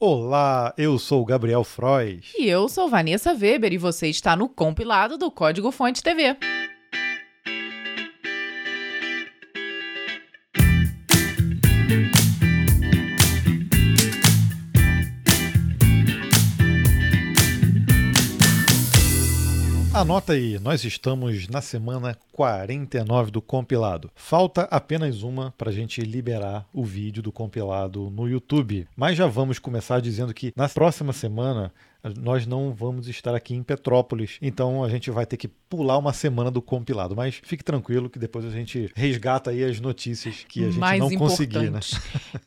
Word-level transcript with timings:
Olá, 0.00 0.72
eu 0.78 0.96
sou 0.96 1.24
Gabriel 1.24 1.64
Frois. 1.64 2.32
E 2.38 2.48
eu 2.48 2.68
sou 2.68 2.88
Vanessa 2.88 3.32
Weber 3.32 3.72
e 3.72 3.78
você 3.78 4.06
está 4.06 4.36
no 4.36 4.48
compilado 4.48 5.18
do 5.18 5.28
Código 5.28 5.72
Fonte 5.72 6.04
TV. 6.04 6.36
Anota 20.08 20.32
aí, 20.32 20.58
nós 20.58 20.84
estamos 20.84 21.48
na 21.48 21.60
semana 21.60 22.16
49 22.32 23.30
do 23.30 23.42
compilado. 23.42 24.10
Falta 24.14 24.62
apenas 24.70 25.22
uma 25.22 25.52
para 25.58 25.68
a 25.68 25.72
gente 25.72 26.00
liberar 26.00 26.66
o 26.72 26.82
vídeo 26.82 27.22
do 27.22 27.30
compilado 27.30 28.08
no 28.08 28.26
YouTube. 28.26 28.88
Mas 28.96 29.18
já 29.18 29.26
vamos 29.26 29.58
começar 29.58 30.00
dizendo 30.00 30.32
que 30.32 30.50
na 30.56 30.66
próxima 30.66 31.12
semana 31.12 31.70
nós 32.16 32.46
não 32.46 32.72
vamos 32.72 33.08
estar 33.08 33.34
aqui 33.34 33.54
em 33.54 33.62
Petrópolis, 33.62 34.38
então 34.40 34.84
a 34.84 34.88
gente 34.88 35.10
vai 35.10 35.26
ter 35.26 35.36
que 35.36 35.48
pular 35.48 35.98
uma 35.98 36.12
semana 36.12 36.50
do 36.50 36.62
compilado. 36.62 37.14
Mas 37.14 37.40
fique 37.42 37.62
tranquilo 37.62 38.08
que 38.08 38.18
depois 38.18 38.44
a 38.44 38.50
gente 38.50 38.90
resgata 38.94 39.50
aí 39.50 39.64
as 39.64 39.80
notícias 39.80 40.44
que 40.48 40.60
a 40.60 40.66
gente 40.66 40.78
Mais 40.78 41.00
não 41.00 41.10
conseguir, 41.10 41.70
né? 41.70 41.80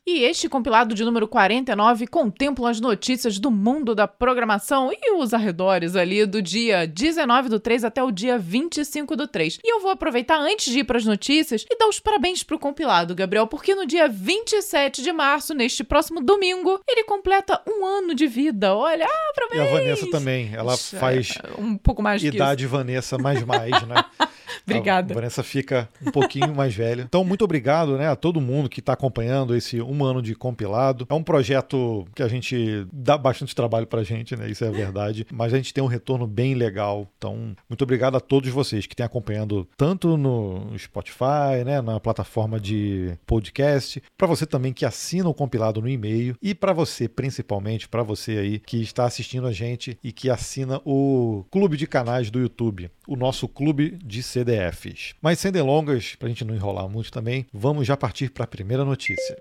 E 0.06 0.24
este 0.24 0.50
compilado 0.50 0.96
de 0.96 1.04
número 1.04 1.28
49 1.28 2.08
contempla 2.08 2.70
as 2.70 2.80
notícias 2.80 3.40
do 3.40 3.52
mundo 3.52 3.94
da 3.94 4.08
programação 4.08 4.92
e 4.92 5.14
os 5.14 5.34
arredores 5.34 5.96
ali 5.96 6.26
do 6.26 6.42
dia 6.42 6.88
19 6.88 7.50
do 7.50 7.60
3 7.60 7.84
até 7.84 8.04
o 8.04 8.12
dia 8.12 8.38
25 8.38 9.16
do 9.16 9.28
3. 9.28 9.60
E 9.64 9.74
eu 9.74 9.80
vou 9.80 9.92
aproveitar 9.92 10.40
antes 10.40 10.72
de 10.72 10.80
ir 10.80 10.84
para 10.84 10.98
as 10.98 11.06
notícias 11.06 11.66
e 11.70 11.78
dar 11.78 11.88
os 11.88 12.00
parabéns 12.00 12.44
pro 12.44 12.60
compilado, 12.60 13.16
Gabriel, 13.16 13.48
porque 13.48 13.76
no 13.76 13.86
dia 13.86 14.08
27 14.08 15.02
de 15.02 15.12
março, 15.12 15.54
neste 15.54 15.84
próximo 15.84 16.22
domingo, 16.22 16.80
ele 16.88 17.04
completa 17.04 17.62
um 17.68 17.86
ano 17.86 18.16
de 18.16 18.28
vida. 18.28 18.76
Olha, 18.76 19.06
ah, 19.08 19.34
e 19.54 19.60
a 19.60 19.66
Vanessa 19.66 20.10
também. 20.10 20.52
Ela 20.54 20.74
Ixi, 20.74 20.96
faz 20.96 21.38
é, 21.44 21.62
um 21.62 21.78
pouco 21.78 22.02
mais 22.02 22.24
idade 22.24 22.66
Vanessa 22.66 23.18
mais 23.18 23.44
mais, 23.44 23.82
né? 23.88 24.04
Obrigada. 24.68 25.14
A 25.14 25.16
Vanessa 25.16 25.44
fica 25.44 25.90
um 26.06 26.12
pouquinho 26.12 26.54
mais 26.54 26.76
velha. 26.76 27.04
Então, 27.04 27.24
muito 27.24 27.44
obrigado 27.44 27.98
né, 27.98 28.08
a 28.08 28.16
todo 28.16 28.42
mundo 28.42 28.70
que 28.70 28.80
está 28.80 28.94
acompanhando 28.94 29.56
esse 29.56 29.82
um 29.82 30.04
ano 30.04 30.22
de 30.22 30.36
compilado. 30.36 31.06
É 31.10 31.14
um 31.14 31.24
projeto 31.24 32.06
que 32.16 32.24
a 32.24 32.28
gente 32.28 32.86
dá 32.92 33.18
bastante 33.18 33.56
trabalho 33.56 33.88
pra 33.88 34.04
gente, 34.04 34.36
né? 34.36 34.50
Isso 34.50 34.64
é 34.64 34.70
verdade. 34.70 35.26
Mas 35.32 35.54
a 35.54 35.58
gente 35.58 35.74
tem 35.74 35.84
um 35.84 35.88
retorno 35.88 36.28
bem 36.28 36.54
legal. 36.54 37.08
Então, 37.18 37.56
muito 37.70 37.82
obrigado 37.84 38.18
a 38.18 38.20
todos 38.20 38.50
vocês 38.50 38.86
que 38.86 38.96
têm 38.96 39.06
acompanhando 39.06 39.68
tanto 39.78 40.18
no 40.18 40.78
Spotify, 40.78 41.64
né, 41.66 41.82
na 41.82 42.00
plataforma 42.00 42.60
de 42.60 43.18
podcast, 43.26 44.02
para 44.18 44.28
você 44.28 44.46
também 44.46 44.74
que 44.74 44.86
assina 44.86 45.30
o 45.30 45.34
compilado 45.34 45.82
no 45.82 45.90
e-mail 45.90 46.36
e 46.42 46.54
para 46.54 46.74
você, 46.74 47.08
principalmente, 47.08 47.88
para 47.88 48.04
você 48.04 48.38
aí 48.38 48.60
que 48.60 48.82
está 48.82 49.06
assistindo 49.06 49.31
a 49.48 49.52
gente 49.52 49.98
e 50.04 50.12
que 50.12 50.30
assina 50.30 50.82
o 50.86 51.46
clube 51.52 51.78
de 51.78 51.88
canais 51.88 52.30
do 52.30 52.40
YouTube, 52.40 52.90
o 53.08 53.16
nosso 53.16 53.48
clube 53.48 53.98
de 54.04 54.22
CDFs. 54.22 55.16
Mas 55.22 55.40
sem 55.40 55.52
delongas, 55.52 56.16
para 56.16 56.28
a 56.28 56.30
gente 56.30 56.46
não 56.46 56.56
enrolar 56.56 56.90
muito 56.90 57.12
também, 57.12 57.46
vamos 57.54 57.88
já 57.88 57.96
partir 57.96 58.32
para 58.32 58.44
a 58.44 58.48
primeira 58.48 58.84
notícia. 58.84 59.38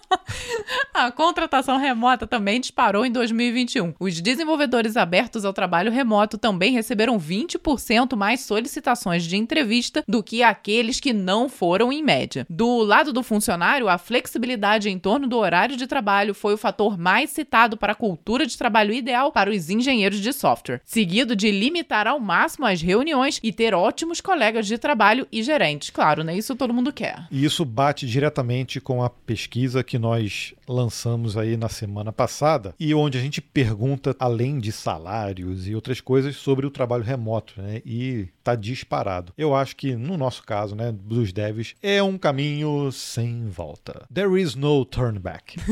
A 1.06 1.12
contratação 1.12 1.78
remota 1.78 2.26
também 2.26 2.60
disparou 2.60 3.06
em 3.06 3.12
2021. 3.12 3.94
Os 4.00 4.20
desenvolvedores 4.20 4.98
abertos 4.98 5.46
ao 5.46 5.54
trabalho 5.54 5.92
remoto 5.92 6.36
também 6.36 6.74
receberam 6.74 7.20
20% 7.20 8.16
mais 8.16 8.40
solicitações 8.40 9.24
de 9.24 9.38
entrevista 9.38 10.04
do 10.08 10.24
que 10.24 10.42
aqueles 10.42 11.00
que 11.00 11.14
não 11.14 11.48
foram 11.48 11.94
em 11.94 12.02
média. 12.02 12.44
Do 12.50 12.80
lado 12.80 13.14
do 13.14 13.22
funcionário, 13.22 13.88
a 13.88 14.00
flexibilidade 14.00 14.90
em 14.90 14.98
torno 14.98 15.28
do 15.28 15.38
horário 15.38 15.78
de 15.78 15.86
trabalho 15.86 16.34
foi 16.34 16.56
o 16.56 16.58
fator 16.58 16.98
mais 16.98 17.30
citado 17.30 17.78
para 17.78 17.92
a 17.92 17.96
cultura 17.96 18.44
de 18.44 18.58
trabalho 18.58 18.92
ideal 18.92 19.32
para 19.32 19.52
os 19.52 19.70
engenheiros 19.70 20.20
de 20.20 20.34
software, 20.34 20.82
seguido 20.84 21.36
de 21.36 21.52
limitar 21.52 22.08
ao 22.08 22.20
máximo 22.20 22.66
as 22.66 22.82
reuniões 22.82 23.40
e 23.44 23.54
ter 23.54 23.76
ótimos 23.76 24.22
colegas 24.22 24.66
de 24.66 24.80
trabalho 24.80 25.28
e 25.32 25.44
gerentes. 25.44 25.92
Claro, 25.92 26.24
né? 26.24 26.36
Isso 26.36 26.56
todo 26.56 26.74
mundo 26.74 26.92
quer. 26.92 27.28
E 27.30 27.46
isso 27.46 27.64
bate 27.64 28.08
diretamente 28.08 28.82
com 28.82 29.04
a 29.04 29.10
pesquisa 29.12 29.84
que 29.84 30.00
nós 30.00 30.56
lançamos 30.68 31.38
aí 31.38 31.58
na 31.58 31.70
semana 31.70 32.12
passada 32.12 32.74
e 32.80 32.94
onde 32.94 33.18
a 33.18 33.22
gente 33.22 33.42
pergunta, 33.42 34.16
além 34.20 34.60
de 34.60 34.72
salários 34.72 35.68
e 35.68 35.76
outras 35.76 36.02
coisas, 36.02 36.36
sobre 36.36 36.66
o 36.66 36.72
trabalho 36.72 37.04
remoto, 37.04 37.62
né? 37.62 37.82
E 37.86 38.28
tá 38.44 38.56
disparado. 38.56 39.34
Eu 39.38 39.56
acho 39.56 39.76
que 39.76 39.96
no 39.96 40.18
nosso 40.18 40.44
caso, 40.44 40.76
né, 40.76 40.92
dos 40.92 41.32
devs, 41.32 41.76
é 41.82 42.02
um 42.02 42.18
caminho 42.18 42.92
sem 42.92 43.48
volta. 43.50 44.06
There 44.14 44.42
is 44.42 44.56
no 44.56 44.86
turn 44.86 45.20
back. 45.20 45.58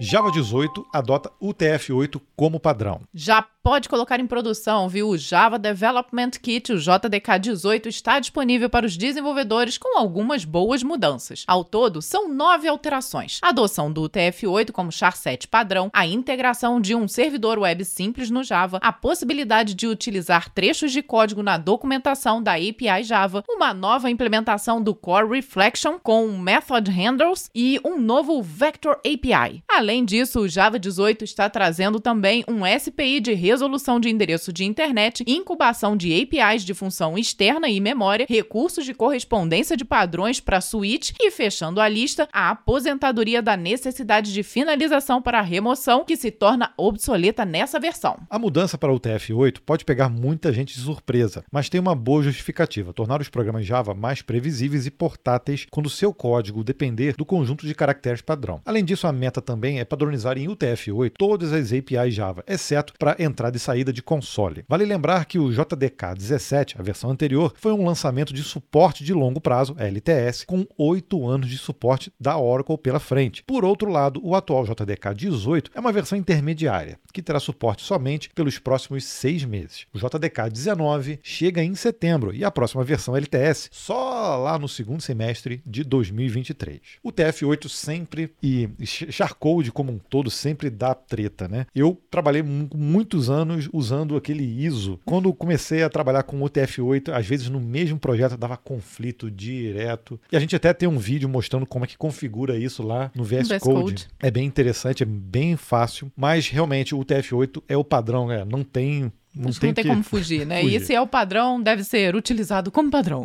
Java 0.00 0.30
18 0.32 0.86
adota 0.92 1.30
UTF-8 1.40 2.20
como 2.34 2.58
padrão. 2.58 3.02
Já 3.14 3.46
pode 3.64 3.88
colocar 3.88 4.20
em 4.20 4.26
produção, 4.26 4.90
viu? 4.90 5.08
O 5.08 5.16
Java 5.16 5.58
Development 5.58 6.32
Kit, 6.32 6.70
o 6.70 6.78
JDK 6.78 7.38
18, 7.40 7.88
está 7.88 8.20
disponível 8.20 8.68
para 8.68 8.84
os 8.84 8.94
desenvolvedores 8.94 9.78
com 9.78 9.98
algumas 9.98 10.44
boas 10.44 10.82
mudanças. 10.82 11.44
Ao 11.46 11.64
todo, 11.64 12.02
são 12.02 12.28
nove 12.28 12.68
alterações: 12.68 13.40
a 13.42 13.48
adoção 13.48 13.90
do 13.90 14.02
UTF-8 14.02 14.70
como 14.70 14.90
char7 14.90 15.46
padrão, 15.48 15.88
a 15.94 16.06
integração 16.06 16.78
de 16.78 16.94
um 16.94 17.08
servidor 17.08 17.58
web 17.58 17.82
simples 17.86 18.28
no 18.28 18.44
Java, 18.44 18.78
a 18.82 18.92
possibilidade 18.92 19.72
de 19.72 19.86
utilizar 19.86 20.50
trechos 20.50 20.92
de 20.92 21.00
código 21.00 21.42
na 21.42 21.56
documentação 21.56 22.42
da 22.42 22.56
API 22.56 23.02
Java, 23.02 23.42
uma 23.48 23.72
nova 23.72 24.10
implementação 24.10 24.82
do 24.82 24.94
Core 24.94 25.36
Reflection 25.36 25.98
com 26.02 26.26
Method 26.36 26.90
Handles 26.90 27.48
e 27.54 27.80
um 27.82 27.98
novo 27.98 28.42
Vector 28.42 28.98
API. 28.98 29.64
Além 29.66 30.04
disso, 30.04 30.40
o 30.40 30.48
Java 30.48 30.78
18 30.78 31.24
está 31.24 31.48
trazendo 31.48 31.98
também 31.98 32.44
um 32.46 32.60
SPI 32.66 33.20
de 33.20 33.32
resolução 33.54 34.00
de 34.00 34.10
endereço 34.10 34.52
de 34.52 34.64
internet, 34.64 35.22
incubação 35.28 35.96
de 35.96 36.12
APIs 36.12 36.64
de 36.64 36.74
função 36.74 37.16
externa 37.16 37.68
e 37.68 37.78
memória, 37.78 38.26
recursos 38.28 38.84
de 38.84 38.92
correspondência 38.92 39.76
de 39.76 39.84
padrões 39.84 40.40
para 40.40 40.60
switch 40.60 41.12
e, 41.20 41.30
fechando 41.30 41.80
a 41.80 41.88
lista, 41.88 42.28
a 42.32 42.50
aposentadoria 42.50 43.40
da 43.40 43.56
necessidade 43.56 44.32
de 44.32 44.42
finalização 44.42 45.22
para 45.22 45.40
remoção, 45.40 46.04
que 46.04 46.16
se 46.16 46.32
torna 46.32 46.72
obsoleta 46.76 47.44
nessa 47.44 47.78
versão. 47.78 48.18
A 48.28 48.40
mudança 48.40 48.76
para 48.76 48.92
o 48.92 48.98
UTF-8 48.98 49.60
pode 49.64 49.84
pegar 49.84 50.08
muita 50.08 50.52
gente 50.52 50.74
de 50.74 50.80
surpresa, 50.80 51.44
mas 51.52 51.68
tem 51.68 51.80
uma 51.80 51.94
boa 51.94 52.24
justificativa: 52.24 52.92
tornar 52.92 53.20
os 53.20 53.28
programas 53.28 53.64
Java 53.64 53.94
mais 53.94 54.20
previsíveis 54.20 54.84
e 54.84 54.90
portáteis 54.90 55.64
quando 55.70 55.88
seu 55.88 56.12
código 56.12 56.64
depender 56.64 57.14
do 57.14 57.24
conjunto 57.24 57.64
de 57.64 57.74
caracteres 57.74 58.20
padrão. 58.20 58.60
Além 58.64 58.84
disso, 58.84 59.06
a 59.06 59.12
meta 59.12 59.40
também 59.40 59.78
é 59.78 59.84
padronizar 59.84 60.36
em 60.36 60.48
UTF-8 60.48 61.12
todas 61.16 61.52
as 61.52 61.72
APIs 61.72 62.14
Java, 62.14 62.42
exceto 62.48 62.92
para 62.98 63.14
entradas 63.20 63.43
entrada 63.44 63.56
e 63.56 63.60
saída 63.60 63.92
de 63.92 64.02
console. 64.02 64.64
Vale 64.68 64.84
lembrar 64.84 65.24
que 65.26 65.38
o 65.38 65.50
JDK 65.50 66.14
17, 66.16 66.76
a 66.78 66.82
versão 66.82 67.10
anterior, 67.10 67.52
foi 67.56 67.72
um 67.72 67.84
lançamento 67.84 68.32
de 68.32 68.42
suporte 68.42 69.04
de 69.04 69.12
longo 69.12 69.40
prazo, 69.40 69.76
LTS, 69.78 70.44
com 70.46 70.66
oito 70.78 71.26
anos 71.26 71.48
de 71.48 71.58
suporte 71.58 72.12
da 72.18 72.38
Oracle 72.38 72.78
pela 72.78 72.98
frente. 72.98 73.42
Por 73.44 73.64
outro 73.64 73.90
lado, 73.90 74.20
o 74.22 74.34
atual 74.34 74.64
JDK 74.64 75.14
18 75.14 75.70
é 75.74 75.80
uma 75.80 75.92
versão 75.92 76.16
intermediária, 76.16 76.98
que 77.12 77.22
terá 77.22 77.38
suporte 77.38 77.82
somente 77.82 78.30
pelos 78.34 78.58
próximos 78.58 79.04
seis 79.04 79.44
meses. 79.44 79.86
O 79.92 79.98
JDK 79.98 80.50
19 80.50 81.20
chega 81.22 81.62
em 81.62 81.74
setembro 81.74 82.34
e 82.34 82.44
a 82.44 82.50
próxima 82.50 82.84
versão 82.84 83.16
LTS 83.16 83.68
só 83.72 84.36
lá 84.36 84.58
no 84.58 84.68
segundo 84.68 85.02
semestre 85.02 85.62
de 85.66 85.84
2023. 85.84 86.80
O 87.02 87.12
TF8 87.12 87.68
sempre 87.68 88.32
e 88.42 88.68
Charcode 88.84 89.70
como 89.70 89.92
um 89.92 89.98
todo 89.98 90.30
sempre 90.30 90.70
dá 90.70 90.94
treta, 90.94 91.48
né? 91.48 91.66
Eu 91.74 92.00
trabalhei 92.10 92.42
muitos 92.42 93.28
anos 93.28 93.33
usando 93.72 94.16
aquele 94.16 94.44
ISO. 94.44 95.00
Quando 95.04 95.32
comecei 95.32 95.82
a 95.82 95.90
trabalhar 95.90 96.22
com 96.22 96.42
o 96.42 96.48
TF8, 96.48 97.12
às 97.12 97.26
vezes 97.26 97.48
no 97.48 97.60
mesmo 97.60 97.98
projeto 97.98 98.36
dava 98.36 98.56
conflito 98.56 99.30
direto. 99.30 100.20
E 100.30 100.36
a 100.36 100.40
gente 100.40 100.54
até 100.56 100.72
tem 100.72 100.88
um 100.88 100.98
vídeo 100.98 101.28
mostrando 101.28 101.66
como 101.66 101.84
é 101.84 101.88
que 101.88 101.96
configura 101.96 102.56
isso 102.56 102.82
lá 102.82 103.10
no 103.14 103.24
VS, 103.24 103.48
VS 103.48 103.62
Code. 103.62 103.80
Code. 103.80 104.08
É 104.20 104.30
bem 104.30 104.46
interessante, 104.46 105.02
é 105.02 105.06
bem 105.06 105.56
fácil, 105.56 106.10
mas 106.16 106.48
realmente 106.48 106.94
o 106.94 107.04
TF8 107.04 107.62
é 107.68 107.76
o 107.76 107.84
padrão, 107.84 108.28
né? 108.28 108.44
não 108.44 108.62
tem 108.62 109.12
não 109.34 109.50
tem, 109.50 109.70
não 109.70 109.74
tem 109.74 109.86
como 109.86 110.02
fugir, 110.04 110.46
né? 110.46 110.60
Fugir. 110.60 110.72
E 110.72 110.76
esse 110.76 110.94
é 110.94 111.00
o 111.00 111.08
padrão, 111.08 111.60
deve 111.60 111.82
ser 111.82 112.14
utilizado 112.14 112.70
como 112.70 112.88
padrão. 112.88 113.24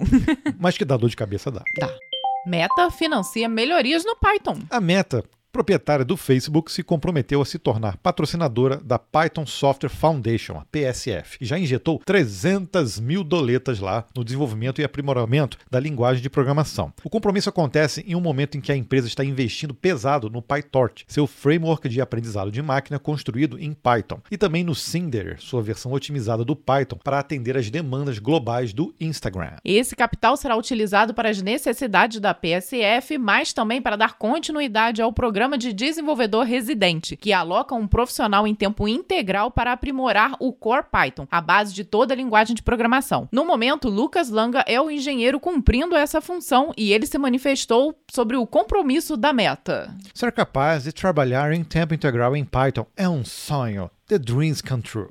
Mas 0.57 0.75
que 0.75 0.83
dá 0.83 0.97
dor 0.97 1.09
de 1.09 1.15
cabeça, 1.15 1.51
dá. 1.51 1.61
Dá. 1.77 1.93
Meta 2.47 2.89
financia 2.89 3.47
melhorias 3.47 4.03
no 4.03 4.15
Python. 4.15 4.57
A 4.71 4.81
Meta 4.81 5.23
proprietária 5.51 6.05
do 6.05 6.15
Facebook, 6.15 6.71
se 6.71 6.83
comprometeu 6.83 7.41
a 7.41 7.45
se 7.45 7.57
tornar 7.57 7.97
patrocinadora 7.97 8.77
da 8.77 8.99
Python 8.99 9.45
Software 9.45 9.89
Foundation, 9.89 10.57
a 10.57 10.65
PSF, 10.65 11.37
e 11.41 11.45
já 11.45 11.57
injetou 11.57 11.99
300 12.05 12.99
mil 12.99 13.23
doletas 13.23 13.79
lá 13.79 14.05
no 14.15 14.23
desenvolvimento 14.23 14.79
e 14.79 14.83
aprimoramento 14.83 15.57
da 15.69 15.79
linguagem 15.79 16.21
de 16.21 16.29
programação. 16.29 16.93
O 17.03 17.09
compromisso 17.09 17.49
acontece 17.49 18.03
em 18.07 18.15
um 18.15 18.21
momento 18.21 18.57
em 18.57 18.61
que 18.61 18.71
a 18.71 18.75
empresa 18.75 19.07
está 19.07 19.23
investindo 19.25 19.73
pesado 19.73 20.29
no 20.29 20.41
PyTorch, 20.41 21.05
seu 21.07 21.25
framework 21.25 21.89
de 21.89 21.99
aprendizado 21.99 22.51
de 22.51 22.61
máquina 22.61 22.99
construído 22.99 23.59
em 23.59 23.73
Python, 23.73 24.19
e 24.29 24.37
também 24.37 24.63
no 24.63 24.75
Cinder, 24.75 25.37
sua 25.39 25.61
versão 25.61 25.91
otimizada 25.91 26.45
do 26.45 26.55
Python 26.55 26.97
para 27.03 27.19
atender 27.19 27.57
às 27.57 27.69
demandas 27.69 28.19
globais 28.19 28.71
do 28.71 28.93
Instagram. 28.99 29.53
Esse 29.65 29.95
capital 29.95 30.37
será 30.37 30.55
utilizado 30.55 31.13
para 31.13 31.29
as 31.29 31.41
necessidades 31.41 32.19
da 32.19 32.33
PSF, 32.33 33.17
mas 33.17 33.51
também 33.51 33.81
para 33.81 33.95
dar 33.95 34.17
continuidade 34.17 35.01
ao 35.01 35.11
programa 35.11 35.38
programa 35.39 35.57
de 35.57 35.71
desenvolvedor 35.71 36.43
residente, 36.43 37.15
que 37.15 37.31
aloca 37.31 37.73
um 37.73 37.87
profissional 37.87 38.45
em 38.45 38.53
tempo 38.53 38.89
integral 38.89 39.49
para 39.49 39.71
aprimorar 39.71 40.35
o 40.37 40.51
Core 40.51 40.87
Python, 40.91 41.25
a 41.31 41.39
base 41.39 41.73
de 41.73 41.85
toda 41.85 42.13
a 42.13 42.17
linguagem 42.17 42.53
de 42.53 42.61
programação. 42.61 43.29
No 43.31 43.45
momento, 43.45 43.87
Lucas 43.87 44.29
Langa 44.29 44.65
é 44.67 44.81
o 44.81 44.91
engenheiro 44.91 45.39
cumprindo 45.39 45.95
essa 45.95 46.19
função 46.19 46.73
e 46.75 46.91
ele 46.91 47.05
se 47.05 47.17
manifestou 47.17 47.95
sobre 48.11 48.35
o 48.35 48.45
compromisso 48.45 49.15
da 49.15 49.31
meta. 49.31 49.95
Ser 50.13 50.33
capaz 50.33 50.83
de 50.83 50.91
trabalhar 50.91 51.53
em 51.53 51.63
tempo 51.63 51.93
integral 51.93 52.35
em 52.35 52.43
Python 52.43 52.85
é 52.97 53.07
um 53.07 53.23
sonho. 53.23 53.89
The 54.09 54.17
Dreams 54.17 54.59
Come 54.63 54.81
True, 54.81 55.09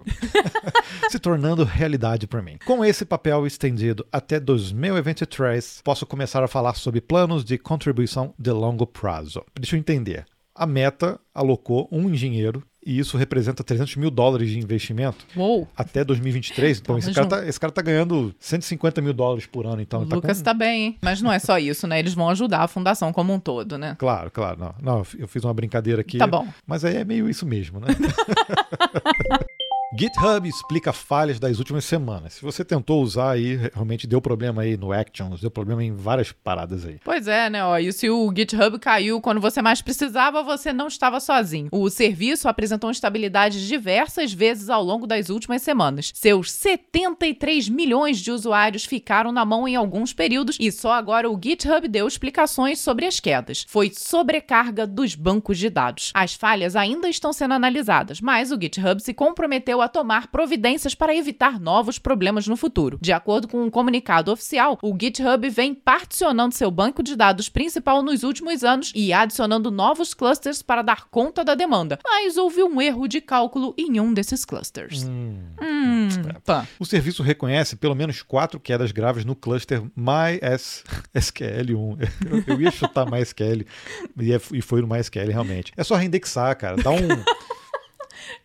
se 1.08 1.20
tornando 1.20 1.62
realidade 1.62 2.26
para 2.26 2.42
mim. 2.42 2.58
Com 2.66 2.84
esse 2.84 3.04
papel 3.04 3.46
estendido 3.46 4.04
até 4.10 4.40
2023, 4.40 5.82
posso 5.84 6.04
começar 6.04 6.42
a 6.42 6.48
falar 6.48 6.74
sobre 6.74 7.00
planos 7.00 7.44
de 7.44 7.56
contribuição 7.58 8.34
de 8.36 8.50
longo 8.50 8.84
prazo. 8.84 9.44
Deixa 9.54 9.76
eu 9.76 9.78
entender. 9.78 10.26
A 10.52 10.66
Meta 10.66 11.20
alocou 11.32 11.88
um 11.92 12.10
engenheiro 12.10 12.66
e 12.88 12.98
isso 12.98 13.18
representa 13.18 13.62
300 13.62 13.96
mil 13.96 14.10
dólares 14.10 14.48
de 14.48 14.58
investimento 14.58 15.26
Uou. 15.36 15.68
até 15.76 16.02
2023. 16.02 16.78
Então, 16.78 16.96
esse 16.96 17.12
cara, 17.12 17.26
tá, 17.26 17.46
esse 17.46 17.60
cara 17.60 17.70
tá 17.70 17.82
ganhando 17.82 18.34
150 18.40 19.02
mil 19.02 19.12
dólares 19.12 19.44
por 19.44 19.66
ano. 19.66 19.82
Então, 19.82 20.00
o 20.00 20.06
tá 20.06 20.16
Lucas 20.16 20.38
com... 20.38 20.44
tá 20.44 20.54
bem, 20.54 20.84
hein? 20.84 20.98
Mas 21.02 21.20
não 21.20 21.30
é 21.30 21.38
só 21.38 21.58
isso, 21.58 21.86
né? 21.86 21.98
Eles 21.98 22.14
vão 22.14 22.30
ajudar 22.30 22.60
a 22.60 22.68
fundação 22.68 23.12
como 23.12 23.34
um 23.34 23.38
todo, 23.38 23.76
né? 23.76 23.94
Claro, 23.98 24.30
claro. 24.30 24.58
Não, 24.58 24.74
não 24.80 25.06
eu 25.18 25.28
fiz 25.28 25.44
uma 25.44 25.52
brincadeira 25.52 26.00
aqui. 26.00 26.16
Tá 26.16 26.26
bom. 26.26 26.48
Mas 26.66 26.82
aí 26.82 26.96
é 26.96 27.04
meio 27.04 27.28
isso 27.28 27.44
mesmo, 27.44 27.78
né? 27.78 27.88
GitHub 29.90 30.46
explica 30.46 30.92
falhas 30.92 31.40
das 31.40 31.58
últimas 31.58 31.82
semanas. 31.82 32.34
Se 32.34 32.42
você 32.42 32.62
tentou 32.62 33.02
usar 33.02 33.30
aí, 33.30 33.56
realmente 33.72 34.06
deu 34.06 34.20
problema 34.20 34.60
aí 34.60 34.76
no 34.76 34.92
Actions, 34.92 35.40
deu 35.40 35.50
problema 35.50 35.82
em 35.82 35.94
várias 35.94 36.30
paradas 36.30 36.84
aí. 36.84 37.00
Pois 37.02 37.26
é, 37.26 37.48
né? 37.48 37.64
Ó, 37.64 37.78
e 37.78 37.90
se 37.90 38.10
o 38.10 38.30
GitHub 38.34 38.78
caiu 38.78 39.18
quando 39.18 39.40
você 39.40 39.62
mais 39.62 39.80
precisava, 39.80 40.42
você 40.42 40.74
não 40.74 40.88
estava 40.88 41.18
sozinho. 41.20 41.70
O 41.72 41.88
serviço 41.88 42.50
apresentou 42.50 42.90
instabilidades 42.90 43.62
diversas 43.62 44.30
vezes 44.30 44.68
ao 44.68 44.84
longo 44.84 45.06
das 45.06 45.30
últimas 45.30 45.62
semanas. 45.62 46.12
Seus 46.14 46.52
73 46.52 47.70
milhões 47.70 48.18
de 48.18 48.30
usuários 48.30 48.84
ficaram 48.84 49.32
na 49.32 49.46
mão 49.46 49.66
em 49.66 49.74
alguns 49.74 50.12
períodos 50.12 50.58
e 50.60 50.70
só 50.70 50.92
agora 50.92 51.30
o 51.30 51.40
GitHub 51.42 51.88
deu 51.88 52.06
explicações 52.06 52.78
sobre 52.78 53.06
as 53.06 53.20
quedas. 53.20 53.64
Foi 53.66 53.90
sobrecarga 53.94 54.86
dos 54.86 55.14
bancos 55.14 55.56
de 55.56 55.70
dados. 55.70 56.10
As 56.12 56.34
falhas 56.34 56.76
ainda 56.76 57.08
estão 57.08 57.32
sendo 57.32 57.54
analisadas, 57.54 58.20
mas 58.20 58.52
o 58.52 58.60
GitHub 58.60 59.00
se 59.00 59.14
comprometeu 59.14 59.77
a 59.80 59.88
tomar 59.88 60.28
providências 60.28 60.94
para 60.94 61.14
evitar 61.14 61.58
novos 61.58 61.98
problemas 61.98 62.46
no 62.46 62.56
futuro. 62.56 62.98
De 63.00 63.12
acordo 63.12 63.48
com 63.48 63.62
um 63.62 63.70
comunicado 63.70 64.32
oficial, 64.32 64.78
o 64.82 64.96
GitHub 64.98 65.48
vem 65.48 65.74
particionando 65.74 66.54
seu 66.54 66.70
banco 66.70 67.02
de 67.02 67.16
dados 67.16 67.48
principal 67.48 68.02
nos 68.02 68.22
últimos 68.22 68.64
anos 68.64 68.92
e 68.94 69.12
adicionando 69.12 69.70
novos 69.70 70.14
clusters 70.14 70.62
para 70.62 70.82
dar 70.82 71.08
conta 71.08 71.44
da 71.44 71.54
demanda. 71.54 71.98
Mas 72.04 72.36
houve 72.36 72.62
um 72.62 72.80
erro 72.80 73.08
de 73.08 73.20
cálculo 73.20 73.74
em 73.76 74.00
um 74.00 74.12
desses 74.12 74.44
clusters. 74.44 75.04
Hum. 75.04 75.38
Hum, 75.60 76.08
é. 76.28 76.66
O 76.78 76.84
serviço 76.84 77.22
reconhece 77.22 77.76
pelo 77.76 77.94
menos 77.94 78.22
quatro 78.22 78.60
quedas 78.60 78.92
graves 78.92 79.24
no 79.24 79.34
cluster 79.34 79.82
MySQL1. 79.96 82.08
Eu, 82.28 82.44
eu 82.54 82.60
ia 82.60 82.70
chutar 82.70 83.10
MySQL 83.10 83.62
é, 83.62 83.64
e 84.52 84.62
foi 84.62 84.80
no 84.80 84.88
MySQL 84.88 85.30
realmente. 85.30 85.72
É 85.76 85.84
só 85.84 85.96
reindexar, 85.96 86.56
cara. 86.56 86.76
Dá 86.76 86.90
um. 86.90 86.98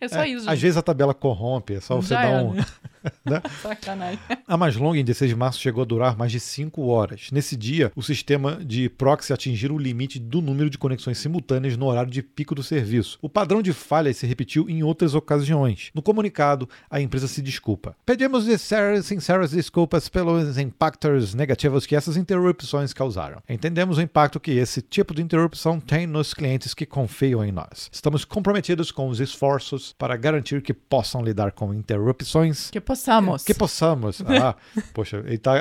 É 0.04 0.08
só 0.08 0.22
é, 0.22 0.28
isso. 0.28 0.50
Às 0.50 0.60
vezes 0.60 0.76
a 0.76 0.82
tabela 0.82 1.14
corrompe, 1.14 1.74
é 1.74 1.80
só 1.80 1.96
você 1.96 2.14
Já 2.14 2.22
dar 2.22 2.44
um. 2.44 2.56
né? 3.24 3.42
Sacanagem. 3.62 4.18
A 4.46 4.56
mais 4.56 4.76
longa, 4.76 4.98
em 4.98 5.04
16 5.04 5.30
de 5.30 5.36
março, 5.36 5.60
chegou 5.60 5.82
a 5.82 5.86
durar 5.86 6.16
mais 6.16 6.32
de 6.32 6.40
5 6.40 6.82
horas. 6.86 7.28
Nesse 7.32 7.56
dia, 7.56 7.92
o 7.94 8.02
sistema 8.02 8.56
de 8.64 8.88
proxy 8.88 9.32
atingiu 9.32 9.74
o 9.74 9.78
limite 9.78 10.18
do 10.18 10.40
número 10.40 10.70
de 10.70 10.78
conexões 10.78 11.18
simultâneas 11.18 11.76
no 11.76 11.86
horário 11.86 12.10
de 12.10 12.22
pico 12.22 12.54
do 12.54 12.62
serviço. 12.62 13.18
O 13.22 13.28
padrão 13.28 13.62
de 13.62 13.72
falhas 13.72 14.16
se 14.16 14.26
repetiu 14.26 14.68
em 14.68 14.82
outras 14.82 15.14
ocasiões. 15.14 15.90
No 15.94 16.02
comunicado, 16.02 16.68
a 16.90 17.00
empresa 17.00 17.28
se 17.28 17.42
desculpa. 17.42 17.96
Pedimos 18.04 18.44
sinceras 18.44 19.50
desculpas 19.50 20.08
pelos 20.08 20.58
impactos 20.58 21.34
negativos 21.34 21.86
que 21.86 21.96
essas 21.96 22.16
interrupções 22.16 22.92
causaram. 22.92 23.42
Entendemos 23.48 23.98
o 23.98 24.02
impacto 24.02 24.40
que 24.40 24.52
esse 24.52 24.80
tipo 24.80 25.14
de 25.14 25.22
interrupção 25.22 25.80
tem 25.80 26.06
nos 26.06 26.34
clientes 26.34 26.74
que 26.74 26.86
confiam 26.86 27.44
em 27.44 27.52
nós. 27.52 27.88
Estamos 27.92 28.24
comprometidos 28.24 28.90
com 28.90 29.08
os 29.08 29.20
esforços 29.20 29.94
para 29.98 30.16
garantir 30.16 30.62
que 30.62 30.74
possam 30.74 31.22
lidar 31.22 31.52
com 31.52 31.72
interrupções 31.72 32.70
que 32.70 32.80
possamos. 32.94 33.44
Que 33.44 33.54
possamos. 33.54 34.22
Ah, 34.44 34.56
poxa, 34.92 35.18
ele 35.26 35.38
tá. 35.38 35.54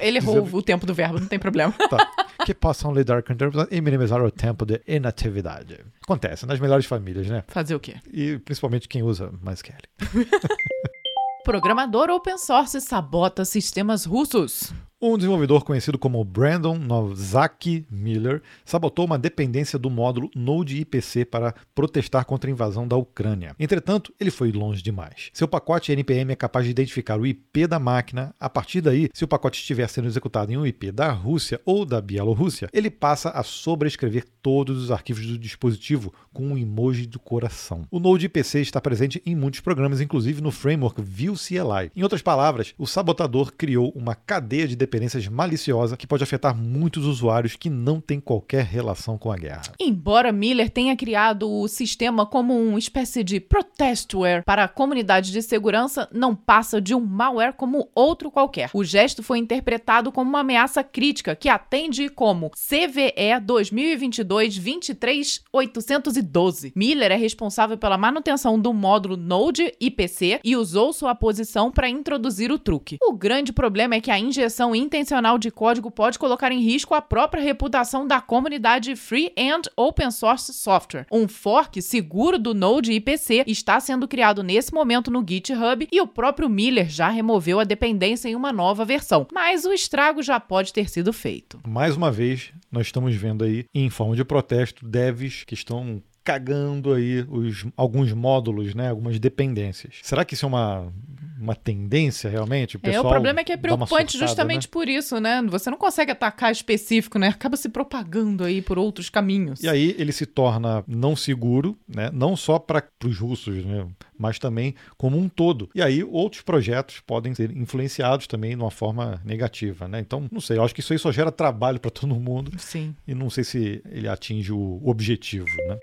Ele 0.00 0.18
errou 0.18 0.40
dizendo... 0.40 0.56
o 0.56 0.62
tempo 0.62 0.84
do 0.84 0.92
verbo, 0.92 1.20
não 1.20 1.26
tem 1.26 1.38
problema. 1.38 1.72
Tá. 1.88 1.98
Que 2.44 2.52
possam 2.52 2.92
lidar 2.92 3.22
com 3.22 3.32
interrupções 3.32 3.68
e 3.70 3.80
minimizar 3.80 4.20
o 4.22 4.30
tempo 4.30 4.66
de 4.66 4.80
inatividade. 4.86 5.78
Acontece 6.02 6.44
nas 6.44 6.58
melhores 6.58 6.84
famílias, 6.84 7.28
né? 7.28 7.44
Fazer 7.48 7.74
o 7.74 7.80
quê? 7.80 7.96
E 8.12 8.38
principalmente 8.38 8.88
quem 8.88 9.02
usa 9.02 9.32
mais 9.40 9.62
Kelly. 9.62 9.78
Programador 11.44 12.10
open 12.10 12.38
source 12.38 12.80
sabota 12.80 13.44
sistemas 13.44 14.04
russos. 14.04 14.72
Um 14.98 15.18
desenvolvedor 15.18 15.62
conhecido 15.62 15.98
como 15.98 16.24
Brandon 16.24 16.78
Novak 16.78 17.86
Miller 17.90 18.40
sabotou 18.64 19.04
uma 19.04 19.18
dependência 19.18 19.78
do 19.78 19.90
módulo 19.90 20.30
Node 20.34 20.80
IPC 20.80 21.26
para 21.26 21.54
protestar 21.74 22.24
contra 22.24 22.48
a 22.48 22.52
invasão 22.52 22.88
da 22.88 22.96
Ucrânia. 22.96 23.54
Entretanto, 23.60 24.10
ele 24.18 24.30
foi 24.30 24.50
longe 24.50 24.80
demais. 24.80 25.28
Seu 25.34 25.46
pacote 25.46 25.92
NPM 25.92 26.32
é 26.32 26.34
capaz 26.34 26.64
de 26.64 26.70
identificar 26.70 27.20
o 27.20 27.26
IP 27.26 27.66
da 27.66 27.78
máquina. 27.78 28.34
A 28.40 28.48
partir 28.48 28.80
daí, 28.80 29.10
se 29.12 29.22
o 29.22 29.28
pacote 29.28 29.60
estiver 29.60 29.86
sendo 29.86 30.08
executado 30.08 30.50
em 30.50 30.56
um 30.56 30.64
IP 30.64 30.90
da 30.90 31.12
Rússia 31.12 31.60
ou 31.66 31.84
da 31.84 32.00
Bielorrússia, 32.00 32.70
ele 32.72 32.88
passa 32.88 33.28
a 33.28 33.42
sobrescrever 33.42 34.24
todos 34.40 34.82
os 34.82 34.90
arquivos 34.90 35.26
do 35.26 35.36
dispositivo 35.36 36.10
com 36.32 36.46
um 36.46 36.56
emoji 36.56 37.04
do 37.06 37.18
coração. 37.18 37.86
O 37.90 38.00
Node 38.00 38.26
IPC 38.26 38.60
está 38.60 38.80
presente 38.80 39.20
em 39.26 39.36
muitos 39.36 39.60
programas, 39.60 40.00
inclusive 40.00 40.40
no 40.40 40.50
framework 40.50 41.02
Vue 41.02 41.36
CLI. 41.36 41.90
Em 41.94 42.02
outras 42.02 42.22
palavras, 42.22 42.72
o 42.78 42.86
sabotador 42.86 43.52
criou 43.52 43.92
uma 43.94 44.14
cadeia 44.14 44.66
de 44.66 44.85
dependências 44.86 45.26
maliciosa 45.26 45.96
que 45.96 46.06
pode 46.06 46.22
afetar 46.22 46.56
muitos 46.56 47.04
usuários 47.04 47.56
que 47.56 47.68
não 47.68 48.00
têm 48.00 48.20
qualquer 48.20 48.64
relação 48.64 49.18
com 49.18 49.32
a 49.32 49.36
guerra. 49.36 49.72
Embora 49.80 50.30
Miller 50.32 50.70
tenha 50.70 50.96
criado 50.96 51.50
o 51.50 51.66
sistema 51.66 52.24
como 52.24 52.56
uma 52.56 52.78
espécie 52.78 53.24
de 53.24 53.40
protestware 53.40 54.44
para 54.44 54.64
a 54.64 54.68
comunidade 54.68 55.32
de 55.32 55.42
segurança, 55.42 56.08
não 56.12 56.34
passa 56.34 56.80
de 56.80 56.94
um 56.94 57.00
malware 57.00 57.52
como 57.52 57.90
outro 57.94 58.30
qualquer. 58.30 58.70
O 58.72 58.84
gesto 58.84 59.22
foi 59.22 59.38
interpretado 59.38 60.12
como 60.12 60.30
uma 60.30 60.40
ameaça 60.40 60.84
crítica 60.84 61.34
que 61.34 61.48
atende 61.48 62.08
como 62.08 62.50
CVE 62.50 63.40
2022 63.42 64.58
23812. 64.58 66.72
Miller 66.76 67.10
é 67.10 67.16
responsável 67.16 67.76
pela 67.76 67.98
manutenção 67.98 68.56
do 68.58 68.72
módulo 68.72 69.16
Node 69.16 69.74
IPC 69.80 70.38
e 70.44 70.54
usou 70.54 70.92
sua 70.92 71.14
posição 71.14 71.72
para 71.72 71.88
introduzir 71.88 72.52
o 72.52 72.58
truque. 72.58 72.98
O 73.02 73.12
grande 73.12 73.52
problema 73.52 73.96
é 73.96 74.00
que 74.00 74.10
a 74.10 74.18
injeção 74.18 74.75
intencional 74.76 75.38
de 75.38 75.50
código 75.50 75.90
pode 75.90 76.18
colocar 76.18 76.52
em 76.52 76.60
risco 76.60 76.94
a 76.94 77.02
própria 77.02 77.42
reputação 77.42 78.06
da 78.06 78.20
comunidade 78.20 78.94
Free 78.96 79.32
and 79.36 79.62
Open 79.76 80.10
Source 80.10 80.52
Software. 80.52 81.06
Um 81.10 81.26
fork 81.26 81.80
seguro 81.82 82.38
do 82.38 82.54
Node 82.54 82.92
IPC 82.92 83.44
está 83.46 83.80
sendo 83.80 84.06
criado 84.06 84.42
nesse 84.42 84.72
momento 84.72 85.10
no 85.10 85.24
GitHub 85.26 85.88
e 85.90 86.00
o 86.00 86.06
próprio 86.06 86.48
Miller 86.48 86.88
já 86.88 87.08
removeu 87.08 87.60
a 87.60 87.64
dependência 87.64 88.28
em 88.28 88.34
uma 88.34 88.52
nova 88.52 88.84
versão, 88.84 89.26
mas 89.32 89.64
o 89.64 89.72
estrago 89.72 90.22
já 90.22 90.38
pode 90.38 90.72
ter 90.72 90.88
sido 90.88 91.12
feito. 91.12 91.60
Mais 91.66 91.96
uma 91.96 92.10
vez, 92.10 92.52
nós 92.70 92.86
estamos 92.86 93.14
vendo 93.14 93.44
aí, 93.44 93.64
em 93.74 93.90
forma 93.90 94.14
de 94.14 94.24
protesto, 94.24 94.86
devs 94.86 95.44
que 95.44 95.54
estão 95.54 96.02
cagando 96.26 96.92
aí 96.92 97.24
os, 97.28 97.64
alguns 97.76 98.12
módulos, 98.12 98.74
né, 98.74 98.90
algumas 98.90 99.18
dependências. 99.20 100.00
Será 100.02 100.24
que 100.24 100.34
isso 100.34 100.44
é 100.44 100.48
uma, 100.48 100.92
uma 101.40 101.54
tendência 101.54 102.30
realmente? 102.30 102.76
O, 102.76 102.80
é, 102.82 103.00
o 103.00 103.08
problema 103.08 103.40
é 103.40 103.44
que 103.44 103.52
é 103.52 103.56
preocupante 103.56 104.12
surtada, 104.12 104.28
justamente 104.28 104.66
né? 104.66 104.70
por 104.70 104.88
isso, 104.88 105.20
né? 105.20 105.42
Você 105.48 105.70
não 105.70 105.78
consegue 105.78 106.12
atacar 106.12 106.50
específico, 106.52 107.18
né? 107.18 107.28
Acaba 107.28 107.56
se 107.56 107.68
propagando 107.68 108.44
aí 108.44 108.62
por 108.62 108.78
outros 108.78 109.10
caminhos. 109.10 109.62
E 109.62 109.68
aí 109.68 109.94
ele 109.98 110.12
se 110.12 110.26
torna 110.26 110.84
não 110.86 111.14
seguro, 111.14 111.78
né? 111.88 112.10
Não 112.12 112.36
só 112.36 112.58
para 112.58 112.82
os 113.04 113.18
russos, 113.18 113.64
né? 113.64 113.86
mas 114.18 114.38
também 114.38 114.74
como 114.96 115.18
um 115.18 115.28
todo. 115.28 115.68
E 115.74 115.82
aí 115.82 116.02
outros 116.02 116.42
projetos 116.42 117.00
podem 117.00 117.34
ser 117.34 117.56
influenciados 117.56 118.26
também 118.26 118.56
de 118.56 118.62
uma 118.62 118.70
forma 118.70 119.20
negativa, 119.24 119.86
né? 119.86 120.00
Então, 120.00 120.26
não 120.30 120.40
sei, 120.40 120.58
eu 120.58 120.64
acho 120.64 120.74
que 120.74 120.80
isso 120.80 120.92
aí 120.92 120.98
só 120.98 121.12
gera 121.12 121.30
trabalho 121.30 121.78
para 121.78 121.90
todo 121.90 122.14
mundo. 122.14 122.52
Sim. 122.58 122.94
E 123.06 123.14
não 123.14 123.30
sei 123.30 123.44
se 123.44 123.82
ele 123.90 124.08
atinge 124.08 124.52
o 124.52 124.80
objetivo, 124.84 125.46
né? 125.68 125.78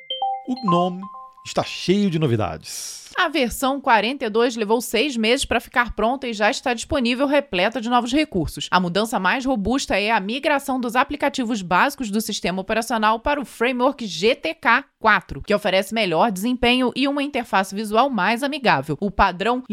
O 0.48 0.70
GNOME 0.70 1.02
está 1.46 1.64
cheio 1.64 2.10
de 2.10 2.18
novidades. 2.18 3.04
A 3.16 3.30
versão 3.30 3.80
42 3.80 4.56
levou 4.56 4.82
seis 4.82 5.16
meses 5.16 5.46
para 5.46 5.60
ficar 5.60 5.94
pronta 5.94 6.28
e 6.28 6.34
já 6.34 6.50
está 6.50 6.74
disponível 6.74 7.28
repleta 7.28 7.80
de 7.80 7.90
novos 7.90 8.12
recursos. 8.12 8.68
A 8.72 8.80
mudança 8.80 9.20
mais 9.20 9.46
robusta 9.46 10.00
é 10.00 10.10
a 10.10 10.20
migração 10.20 10.80
dos 10.80 10.96
aplicativos 10.96 11.62
básicos 11.62 12.10
do 12.10 12.20
sistema 12.20 12.62
operacional 12.62 13.20
para 13.20 13.40
o 13.40 13.46
framework 13.46 14.06
GTK 14.06 14.86
4, 15.00 15.42
que 15.44 15.54
oferece 15.54 15.94
melhor 15.94 16.32
desempenho 16.32 16.92
e 16.96 17.08
uma 17.08 17.22
interface 17.22 17.76
visual 17.76 18.10
mais 18.10 18.42
amigável. 18.42 18.98
O 19.00 19.12
padrão 19.12 19.64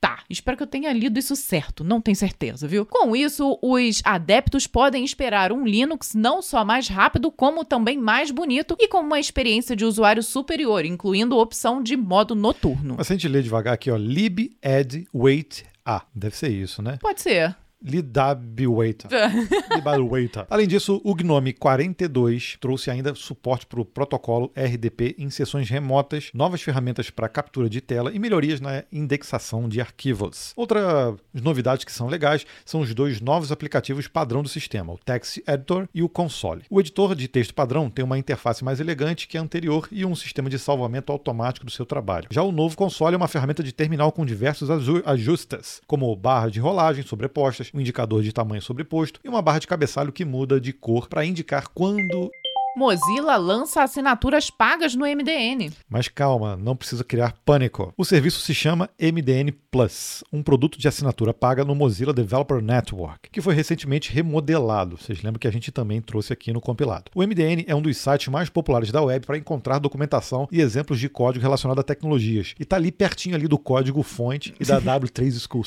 Libadwaita. 0.00 0.20
Espero 0.28 0.56
que 0.56 0.62
eu 0.62 0.66
tenha 0.66 0.92
lido 0.92 1.18
isso 1.18 1.34
certo, 1.36 1.84
não 1.84 2.00
tenho 2.00 2.16
certeza, 2.16 2.66
viu? 2.66 2.86
Com 2.86 3.14
isso, 3.14 3.58
os 3.60 4.00
adeptos 4.04 4.66
podem 4.66 5.04
esperar 5.04 5.52
um 5.52 5.64
Linux 5.66 6.14
não 6.14 6.40
só 6.40 6.64
mais 6.64 6.88
rápido, 6.88 7.30
como 7.30 7.64
também 7.64 7.98
mais 7.98 8.30
bonito 8.30 8.76
e 8.78 8.88
com 8.88 9.00
uma 9.00 9.18
experiência 9.18 9.74
de 9.74 9.84
usuário 9.84 10.22
superior, 10.22 10.84
incluindo 10.84 11.36
opção 11.36 11.82
de 11.82 11.96
modo 11.96 12.34
noturno. 12.34 12.94
Mas 12.96 13.06
se 13.06 13.12
a 13.12 13.16
gente 13.16 13.28
ler 13.28 13.42
devagar 13.42 13.74
aqui, 13.74 13.90
ó, 13.90 13.96
lib 13.96 14.56
add 14.62 15.06
wait 15.12 15.64
a, 15.84 16.02
deve 16.14 16.36
ser 16.36 16.50
isso, 16.50 16.80
né? 16.82 16.98
Pode 17.00 17.20
ser. 17.20 17.56
Lidabueta. 17.82 19.08
Lidabueta. 19.74 20.46
Além 20.50 20.68
disso, 20.68 21.00
o 21.04 21.14
Gnome 21.14 21.52
42 21.52 22.56
trouxe 22.60 22.90
ainda 22.90 23.14
suporte 23.14 23.66
para 23.66 23.80
o 23.80 23.84
protocolo 23.84 24.52
RDP 24.54 25.14
em 25.18 25.30
sessões 25.30 25.68
remotas, 25.68 26.30
novas 26.34 26.60
ferramentas 26.62 27.10
para 27.10 27.28
captura 27.28 27.68
de 27.68 27.80
tela 27.80 28.12
e 28.12 28.18
melhorias 28.18 28.60
na 28.60 28.84
indexação 28.92 29.68
de 29.68 29.80
arquivos. 29.80 30.52
Outras 30.56 31.14
novidades 31.32 31.84
que 31.84 31.92
são 31.92 32.06
legais 32.06 32.44
são 32.64 32.80
os 32.80 32.94
dois 32.94 33.20
novos 33.20 33.50
aplicativos 33.50 34.06
padrão 34.06 34.42
do 34.42 34.48
sistema, 34.48 34.92
o 34.92 34.98
Text 34.98 35.38
Editor 35.46 35.88
e 35.94 36.02
o 36.02 36.08
Console. 36.08 36.62
O 36.68 36.80
editor 36.80 37.14
de 37.14 37.28
texto 37.28 37.54
padrão 37.54 37.88
tem 37.88 38.04
uma 38.04 38.18
interface 38.18 38.64
mais 38.64 38.80
elegante 38.80 39.26
que 39.26 39.38
a 39.38 39.42
anterior 39.42 39.88
e 39.90 40.04
um 40.04 40.14
sistema 40.14 40.50
de 40.50 40.58
salvamento 40.58 41.12
automático 41.12 41.64
do 41.64 41.72
seu 41.72 41.86
trabalho. 41.86 42.28
Já 42.30 42.42
o 42.42 42.52
novo 42.52 42.76
console 42.76 43.14
é 43.14 43.16
uma 43.16 43.28
ferramenta 43.28 43.62
de 43.62 43.72
terminal 43.72 44.12
com 44.12 44.26
diversos 44.26 44.68
ajustes, 45.04 45.80
como 45.86 46.14
barra 46.14 46.50
de 46.50 46.60
rolagem 46.60 47.04
sobrepostas, 47.04 47.69
um 47.74 47.80
indicador 47.80 48.22
de 48.22 48.32
tamanho 48.32 48.62
sobreposto 48.62 49.20
e 49.24 49.28
uma 49.28 49.42
barra 49.42 49.58
de 49.58 49.66
cabeçalho 49.66 50.12
que 50.12 50.24
muda 50.24 50.60
de 50.60 50.72
cor 50.72 51.08
para 51.08 51.24
indicar 51.24 51.68
quando 51.68 52.30
Mozilla 52.76 53.36
lança 53.36 53.82
assinaturas 53.82 54.48
pagas 54.48 54.94
no 54.94 55.04
MDN. 55.04 55.72
Mas 55.88 56.08
calma, 56.08 56.56
não 56.56 56.76
precisa 56.76 57.02
criar 57.02 57.34
pânico. 57.44 57.92
O 57.96 58.04
serviço 58.04 58.40
se 58.40 58.54
chama 58.54 58.88
MDN 58.98 59.52
Plus, 59.70 60.22
um 60.32 60.42
produto 60.42 60.78
de 60.78 60.86
assinatura 60.86 61.34
paga 61.34 61.64
no 61.64 61.74
Mozilla 61.74 62.12
Developer 62.12 62.62
Network, 62.62 63.28
que 63.30 63.40
foi 63.40 63.54
recentemente 63.54 64.12
remodelado. 64.12 64.96
Vocês 64.96 65.22
lembram 65.22 65.40
que 65.40 65.48
a 65.48 65.52
gente 65.52 65.72
também 65.72 66.00
trouxe 66.00 66.32
aqui 66.32 66.52
no 66.52 66.60
compilado. 66.60 67.10
O 67.14 67.22
MDN 67.22 67.64
é 67.66 67.74
um 67.74 67.82
dos 67.82 67.96
sites 67.96 68.28
mais 68.28 68.48
populares 68.48 68.92
da 68.92 69.02
web 69.02 69.26
para 69.26 69.38
encontrar 69.38 69.78
documentação 69.78 70.48
e 70.50 70.60
exemplos 70.60 70.98
de 71.00 71.08
código 71.08 71.42
relacionado 71.42 71.80
a 71.80 71.84
tecnologias. 71.84 72.54
E 72.58 72.64
tá 72.64 72.76
ali 72.76 72.92
pertinho 72.92 73.34
ali 73.34 73.48
do 73.48 73.58
código 73.58 74.02
fonte 74.02 74.54
e 74.58 74.64
da 74.64 74.80
W3 74.80 75.38
School. 75.38 75.64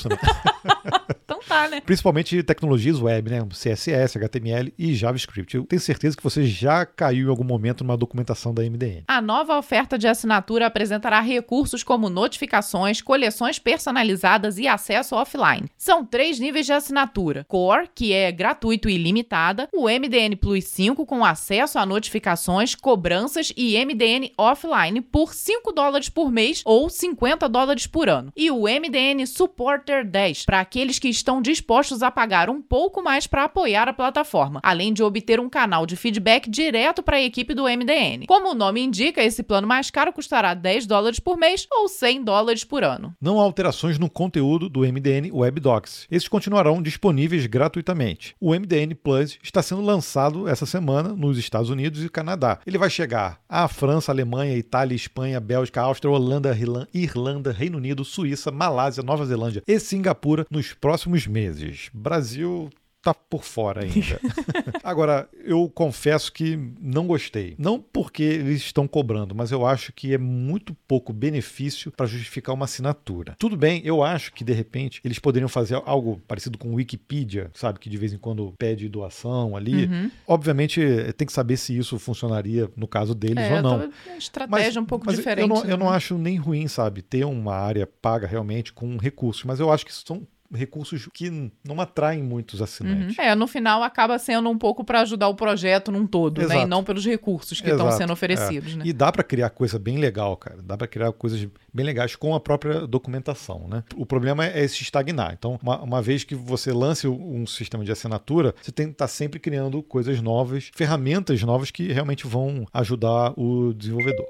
então 1.22 1.33
tá, 1.48 1.68
né? 1.68 1.80
Principalmente 1.80 2.42
tecnologias 2.42 3.00
web, 3.00 3.30
né? 3.30 3.46
CSS, 3.50 4.18
HTML 4.18 4.72
e 4.78 4.94
JavaScript. 4.94 5.54
Eu 5.56 5.64
tenho 5.64 5.80
certeza 5.80 6.16
que 6.16 6.22
você 6.22 6.44
já 6.46 6.84
caiu 6.86 7.26
em 7.26 7.30
algum 7.30 7.44
momento 7.44 7.84
numa 7.84 7.96
documentação 7.96 8.52
da 8.52 8.62
MDN. 8.62 9.04
A 9.08 9.20
nova 9.20 9.58
oferta 9.58 9.98
de 9.98 10.06
assinatura 10.06 10.66
apresentará 10.66 11.20
recursos 11.20 11.82
como 11.82 12.08
notificações, 12.08 13.00
coleções 13.00 13.58
personalizadas 13.58 14.58
e 14.58 14.66
acesso 14.66 15.14
offline. 15.14 15.68
São 15.76 16.04
três 16.04 16.38
níveis 16.38 16.66
de 16.66 16.72
assinatura: 16.72 17.44
Core, 17.48 17.88
que 17.94 18.12
é 18.12 18.30
gratuito 18.32 18.88
e 18.88 18.94
ilimitada, 18.94 19.68
o 19.72 19.88
MDN 19.88 20.36
Plus 20.36 20.64
5 20.64 21.06
com 21.06 21.24
acesso 21.24 21.78
a 21.78 21.86
notificações, 21.86 22.74
cobranças 22.74 23.52
e 23.56 23.76
MDN 23.84 24.32
offline 24.38 25.00
por 25.00 25.34
5 25.34 25.72
dólares 25.72 26.08
por 26.08 26.30
mês 26.30 26.62
ou 26.64 26.88
50 26.88 27.48
dólares 27.48 27.86
por 27.86 28.08
ano. 28.08 28.32
E 28.36 28.50
o 28.50 28.62
MDN 28.62 29.26
Supporter 29.26 30.04
10 30.04 30.44
para 30.44 30.60
aqueles 30.60 30.98
que 30.98 31.08
estão 31.08 31.33
dispostos 31.42 32.02
a 32.02 32.10
pagar 32.10 32.50
um 32.50 32.60
pouco 32.60 33.02
mais 33.02 33.26
para 33.26 33.44
apoiar 33.44 33.88
a 33.88 33.92
plataforma, 33.92 34.60
além 34.62 34.92
de 34.92 35.02
obter 35.02 35.40
um 35.40 35.48
canal 35.48 35.86
de 35.86 35.96
feedback 35.96 36.48
direto 36.48 37.02
para 37.02 37.16
a 37.16 37.22
equipe 37.22 37.54
do 37.54 37.64
MDN. 37.64 38.26
Como 38.26 38.50
o 38.50 38.54
nome 38.54 38.80
indica, 38.80 39.22
esse 39.22 39.42
plano 39.42 39.66
mais 39.66 39.90
caro 39.90 40.12
custará 40.12 40.54
10 40.54 40.86
dólares 40.86 41.20
por 41.20 41.36
mês 41.36 41.66
ou 41.70 41.88
100 41.88 42.24
dólares 42.24 42.64
por 42.64 42.84
ano. 42.84 43.14
Não 43.20 43.40
há 43.40 43.42
alterações 43.42 43.98
no 43.98 44.10
conteúdo 44.10 44.68
do 44.68 44.80
MDN 44.80 45.30
Web 45.32 45.60
Docs. 45.60 46.06
Esses 46.10 46.28
continuarão 46.28 46.82
disponíveis 46.82 47.46
gratuitamente. 47.46 48.34
O 48.40 48.54
MDN 48.54 48.94
Plus 48.94 49.38
está 49.42 49.62
sendo 49.62 49.82
lançado 49.82 50.48
essa 50.48 50.66
semana 50.66 51.10
nos 51.10 51.38
Estados 51.38 51.70
Unidos 51.70 52.04
e 52.04 52.08
Canadá. 52.08 52.58
Ele 52.66 52.78
vai 52.78 52.90
chegar 52.90 53.40
à 53.48 53.68
França, 53.68 54.12
Alemanha, 54.12 54.56
Itália, 54.56 54.94
Espanha, 54.94 55.40
Bélgica, 55.40 55.82
Áustria, 55.82 56.10
Holanda, 56.10 56.56
Irlanda, 56.92 57.52
Reino 57.52 57.78
Unido, 57.78 58.04
Suíça, 58.04 58.50
Malásia, 58.50 59.02
Nova 59.02 59.24
Zelândia 59.26 59.62
e 59.66 59.78
Singapura 59.78 60.46
nos 60.50 60.72
próximos 60.72 61.23
meses. 61.26 61.90
Brasil 61.92 62.70
tá 63.04 63.12
por 63.12 63.44
fora 63.44 63.84
ainda. 63.84 64.18
Agora, 64.82 65.28
eu 65.44 65.68
confesso 65.68 66.32
que 66.32 66.58
não 66.80 67.06
gostei. 67.06 67.54
Não 67.58 67.78
porque 67.78 68.22
eles 68.22 68.62
estão 68.62 68.88
cobrando, 68.88 69.34
mas 69.34 69.52
eu 69.52 69.66
acho 69.66 69.92
que 69.92 70.14
é 70.14 70.18
muito 70.18 70.74
pouco 70.88 71.12
benefício 71.12 71.92
para 71.92 72.06
justificar 72.06 72.54
uma 72.54 72.64
assinatura. 72.64 73.36
Tudo 73.38 73.56
bem, 73.56 73.82
eu 73.84 74.02
acho 74.02 74.32
que 74.32 74.42
de 74.42 74.54
repente 74.54 75.02
eles 75.04 75.18
poderiam 75.18 75.48
fazer 75.48 75.80
algo 75.84 76.20
parecido 76.26 76.56
com 76.56 76.70
o 76.70 76.74
Wikipedia, 76.76 77.50
sabe? 77.52 77.78
Que 77.78 77.90
de 77.90 77.98
vez 77.98 78.14
em 78.14 78.18
quando 78.18 78.54
pede 78.58 78.88
doação 78.88 79.54
ali. 79.54 79.84
Uhum. 79.84 80.10
Obviamente, 80.26 80.80
tem 81.18 81.26
que 81.26 81.32
saber 81.32 81.58
se 81.58 81.76
isso 81.76 81.98
funcionaria 81.98 82.70
no 82.74 82.88
caso 82.88 83.14
deles 83.14 83.44
é, 83.44 83.56
ou 83.56 83.62
não. 83.62 83.92
Estratégia 84.16 84.66
mas, 84.66 84.76
um 84.78 84.84
pouco 84.86 85.12
diferente. 85.12 85.42
Eu 85.42 85.48
não, 85.48 85.62
né? 85.62 85.72
eu 85.72 85.76
não 85.76 85.90
acho 85.90 86.16
nem 86.16 86.36
ruim, 86.36 86.66
sabe? 86.68 87.02
Ter 87.02 87.26
uma 87.26 87.54
área 87.54 87.86
paga 87.86 88.26
realmente 88.26 88.72
com 88.72 88.96
recursos, 88.96 89.44
mas 89.44 89.60
eu 89.60 89.70
acho 89.70 89.84
que 89.84 89.92
são 89.92 90.26
recursos 90.54 91.08
que 91.12 91.50
não 91.64 91.80
atraem 91.80 92.22
muitos 92.22 92.62
assinantes. 92.62 93.16
Uhum. 93.18 93.24
É, 93.24 93.34
no 93.34 93.46
final 93.46 93.82
acaba 93.82 94.18
sendo 94.18 94.48
um 94.48 94.58
pouco 94.58 94.84
para 94.84 95.00
ajudar 95.00 95.28
o 95.28 95.34
projeto 95.34 95.90
num 95.90 96.06
todo, 96.06 96.40
Exato. 96.40 96.58
né? 96.58 96.64
E 96.64 96.66
não 96.66 96.82
pelos 96.84 97.04
recursos 97.04 97.60
que 97.60 97.70
estão 97.70 97.90
sendo 97.92 98.12
oferecidos, 98.12 98.74
é. 98.74 98.76
né? 98.76 98.82
E 98.86 98.92
dá 98.92 99.10
para 99.10 99.22
criar 99.22 99.50
coisa 99.50 99.78
bem 99.78 99.98
legal, 99.98 100.36
cara. 100.36 100.60
Dá 100.62 100.76
para 100.76 100.86
criar 100.86 101.12
coisas 101.12 101.46
bem 101.72 101.84
legais 101.84 102.16
com 102.16 102.34
a 102.34 102.40
própria 102.40 102.86
documentação, 102.86 103.66
né? 103.68 103.82
O 103.96 104.06
problema 104.06 104.46
é, 104.46 104.64
é 104.64 104.68
se 104.68 104.82
estagnar. 104.82 105.34
Então, 105.34 105.58
uma, 105.62 105.82
uma 105.82 106.02
vez 106.02 106.24
que 106.24 106.34
você 106.34 106.72
lance 106.72 107.06
um 107.06 107.46
sistema 107.46 107.84
de 107.84 107.92
assinatura, 107.92 108.54
você 108.60 108.72
tem 108.72 108.86
que 108.86 108.92
estar 108.92 109.04
tá 109.04 109.08
sempre 109.08 109.38
criando 109.40 109.82
coisas 109.82 110.20
novas, 110.20 110.70
ferramentas 110.74 111.42
novas 111.42 111.70
que 111.70 111.92
realmente 111.92 112.26
vão 112.26 112.66
ajudar 112.72 113.32
o 113.38 113.72
desenvolvedor. 113.74 114.26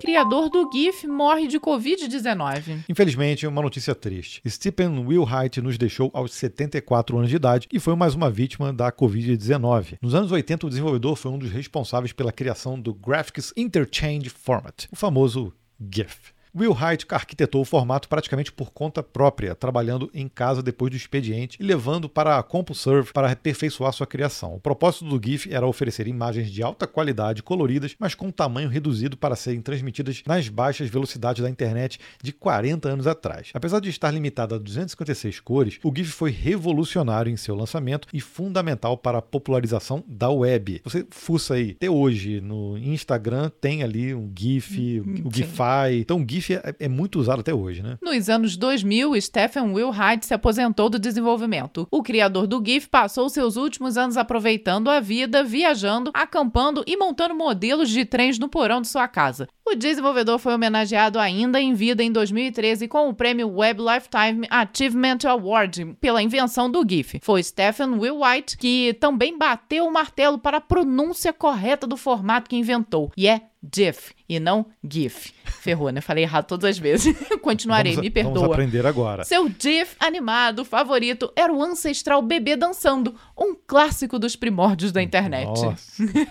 Criador 0.00 0.48
do 0.48 0.70
GIF 0.72 1.08
morre 1.08 1.48
de 1.48 1.58
Covid-19. 1.58 2.84
Infelizmente, 2.88 3.48
uma 3.48 3.60
notícia 3.60 3.96
triste. 3.96 4.40
Stephen 4.48 5.04
Wilhite 5.04 5.60
nos 5.60 5.76
deixou 5.76 6.08
aos 6.14 6.32
74 6.34 7.18
anos 7.18 7.28
de 7.28 7.34
idade 7.34 7.66
e 7.72 7.80
foi 7.80 7.96
mais 7.96 8.14
uma 8.14 8.30
vítima 8.30 8.72
da 8.72 8.92
Covid-19. 8.92 9.98
Nos 10.00 10.14
anos 10.14 10.30
80, 10.30 10.66
o 10.66 10.68
desenvolvedor 10.68 11.16
foi 11.16 11.32
um 11.32 11.38
dos 11.38 11.50
responsáveis 11.50 12.12
pela 12.12 12.30
criação 12.30 12.80
do 12.80 12.94
Graphics 12.94 13.52
Interchange 13.56 14.28
Format, 14.28 14.86
o 14.92 14.94
famoso 14.94 15.52
GIF. 15.92 16.32
Will 16.58 16.72
Hite 16.72 17.06
arquitetou 17.10 17.62
o 17.62 17.64
formato 17.64 18.08
praticamente 18.08 18.50
por 18.50 18.72
conta 18.72 19.02
própria, 19.02 19.54
trabalhando 19.54 20.10
em 20.12 20.28
casa 20.28 20.62
depois 20.62 20.90
do 20.90 20.96
expediente 20.96 21.56
e 21.60 21.62
levando 21.64 22.08
para 22.08 22.38
a 22.38 22.42
CompuServe 22.42 23.12
para 23.12 23.30
aperfeiçoar 23.30 23.92
sua 23.92 24.06
criação. 24.06 24.54
O 24.54 24.60
propósito 24.60 25.04
do 25.04 25.20
GIF 25.24 25.52
era 25.52 25.66
oferecer 25.66 26.08
imagens 26.08 26.50
de 26.50 26.62
alta 26.62 26.86
qualidade 26.86 27.42
coloridas, 27.42 27.94
mas 27.98 28.14
com 28.14 28.30
tamanho 28.30 28.68
reduzido 28.68 29.16
para 29.16 29.36
serem 29.36 29.60
transmitidas 29.60 30.22
nas 30.26 30.48
baixas 30.48 30.88
velocidades 30.88 31.42
da 31.42 31.50
internet 31.50 31.98
de 32.22 32.32
40 32.32 32.88
anos 32.88 33.06
atrás. 33.06 33.50
Apesar 33.54 33.80
de 33.80 33.88
estar 33.88 34.10
limitado 34.10 34.54
a 34.54 34.58
256 34.58 35.40
cores, 35.40 35.78
o 35.82 35.92
GIF 35.94 36.10
foi 36.10 36.30
revolucionário 36.30 37.30
em 37.30 37.36
seu 37.36 37.54
lançamento 37.54 38.08
e 38.12 38.20
fundamental 38.20 38.96
para 38.96 39.18
a 39.18 39.22
popularização 39.22 40.02
da 40.06 40.30
web. 40.30 40.80
Você 40.84 41.06
fuça 41.10 41.54
aí, 41.54 41.72
até 41.76 41.88
hoje 41.88 42.40
no 42.40 42.76
Instagram 42.78 43.50
tem 43.60 43.82
ali 43.82 44.14
um 44.14 44.32
GIF, 44.36 45.00
o 45.00 45.30
GIFI. 45.32 46.00
Então, 46.00 46.20
o 46.20 46.26
GIF 46.28 46.47
é, 46.54 46.74
é, 46.80 46.88
muito 46.88 47.18
usado 47.18 47.40
até 47.40 47.54
hoje, 47.54 47.82
né? 47.82 47.98
Nos 48.02 48.28
anos 48.28 48.56
2000, 48.56 49.20
Stephen 49.20 49.72
Wilhite 49.72 50.26
se 50.26 50.34
aposentou 50.34 50.88
do 50.88 50.98
desenvolvimento. 50.98 51.86
O 51.90 52.02
criador 52.02 52.46
do 52.46 52.62
GIF 52.64 52.88
passou 52.88 53.28
seus 53.28 53.56
últimos 53.56 53.96
anos 53.96 54.16
aproveitando 54.16 54.88
a 54.88 55.00
vida, 55.00 55.42
viajando, 55.44 56.10
acampando 56.14 56.82
e 56.86 56.96
montando 56.96 57.34
modelos 57.34 57.90
de 57.90 58.04
trens 58.04 58.38
no 58.38 58.48
porão 58.48 58.80
de 58.80 58.88
sua 58.88 59.08
casa. 59.08 59.48
O 59.70 59.74
desenvolvedor 59.74 60.38
foi 60.38 60.54
homenageado 60.54 61.18
ainda 61.18 61.60
em 61.60 61.74
vida 61.74 62.02
em 62.02 62.10
2013 62.10 62.88
com 62.88 63.08
o 63.08 63.14
prêmio 63.14 63.50
Web 63.50 63.82
Lifetime 63.82 64.46
Achievement 64.48 65.18
Award 65.26 65.96
pela 66.00 66.22
invenção 66.22 66.70
do 66.70 66.82
GIF. 66.88 67.20
Foi 67.22 67.42
Stephen 67.42 67.98
Wilhite 67.98 68.56
que 68.56 68.94
também 68.94 69.36
bateu 69.36 69.86
o 69.86 69.92
martelo 69.92 70.38
para 70.38 70.56
a 70.56 70.60
pronúncia 70.60 71.34
correta 71.34 71.86
do 71.86 71.98
formato 71.98 72.48
que 72.48 72.56
inventou, 72.56 73.12
e 73.14 73.28
é 73.28 73.42
GIF 73.74 74.12
e 74.28 74.38
não 74.38 74.66
GIF. 74.88 75.32
Ferrou, 75.44 75.90
né? 75.90 76.00
Falei 76.00 76.24
errado 76.24 76.46
todas 76.46 76.70
as 76.70 76.78
vezes. 76.78 77.14
Continuarei, 77.42 77.96
me 77.96 78.10
perdoa. 78.10 78.34
Vamos 78.34 78.52
aprender 78.52 78.86
agora. 78.86 79.24
Seu 79.24 79.48
GIF 79.48 79.96
animado 80.00 80.64
favorito 80.64 81.32
era 81.34 81.52
o 81.52 81.62
ancestral 81.62 82.22
bebê 82.22 82.56
dançando, 82.56 83.14
um 83.36 83.54
clássico 83.54 84.18
dos 84.18 84.36
primórdios 84.36 84.92
da 84.92 85.02
internet. 85.02 85.46
Nossa. 85.46 85.78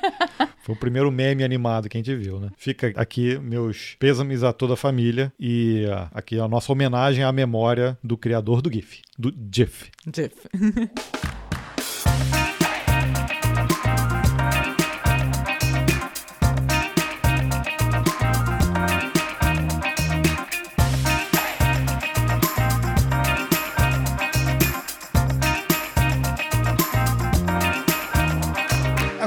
Foi 0.62 0.76
o 0.76 0.78
primeiro 0.78 1.12
meme 1.12 1.44
animado 1.44 1.88
que 1.88 1.98
a 1.98 2.00
gente 2.00 2.16
viu, 2.16 2.40
né? 2.40 2.50
Fica 2.58 2.94
aqui 2.96 3.38
meus 3.40 3.96
pêsames 4.00 4.44
a 4.44 4.52
toda 4.52 4.74
a 4.74 4.78
família 4.78 5.32
e 5.40 5.86
uh, 5.86 6.10
aqui 6.14 6.40
a 6.40 6.48
nossa 6.48 6.72
homenagem 6.72 7.24
à 7.24 7.32
memória 7.32 7.98
do 8.04 8.18
criador 8.18 8.62
do 8.62 8.72
GIF, 8.72 9.02
do 9.18 9.34
GIF. 9.52 9.90
GIF. 10.14 10.34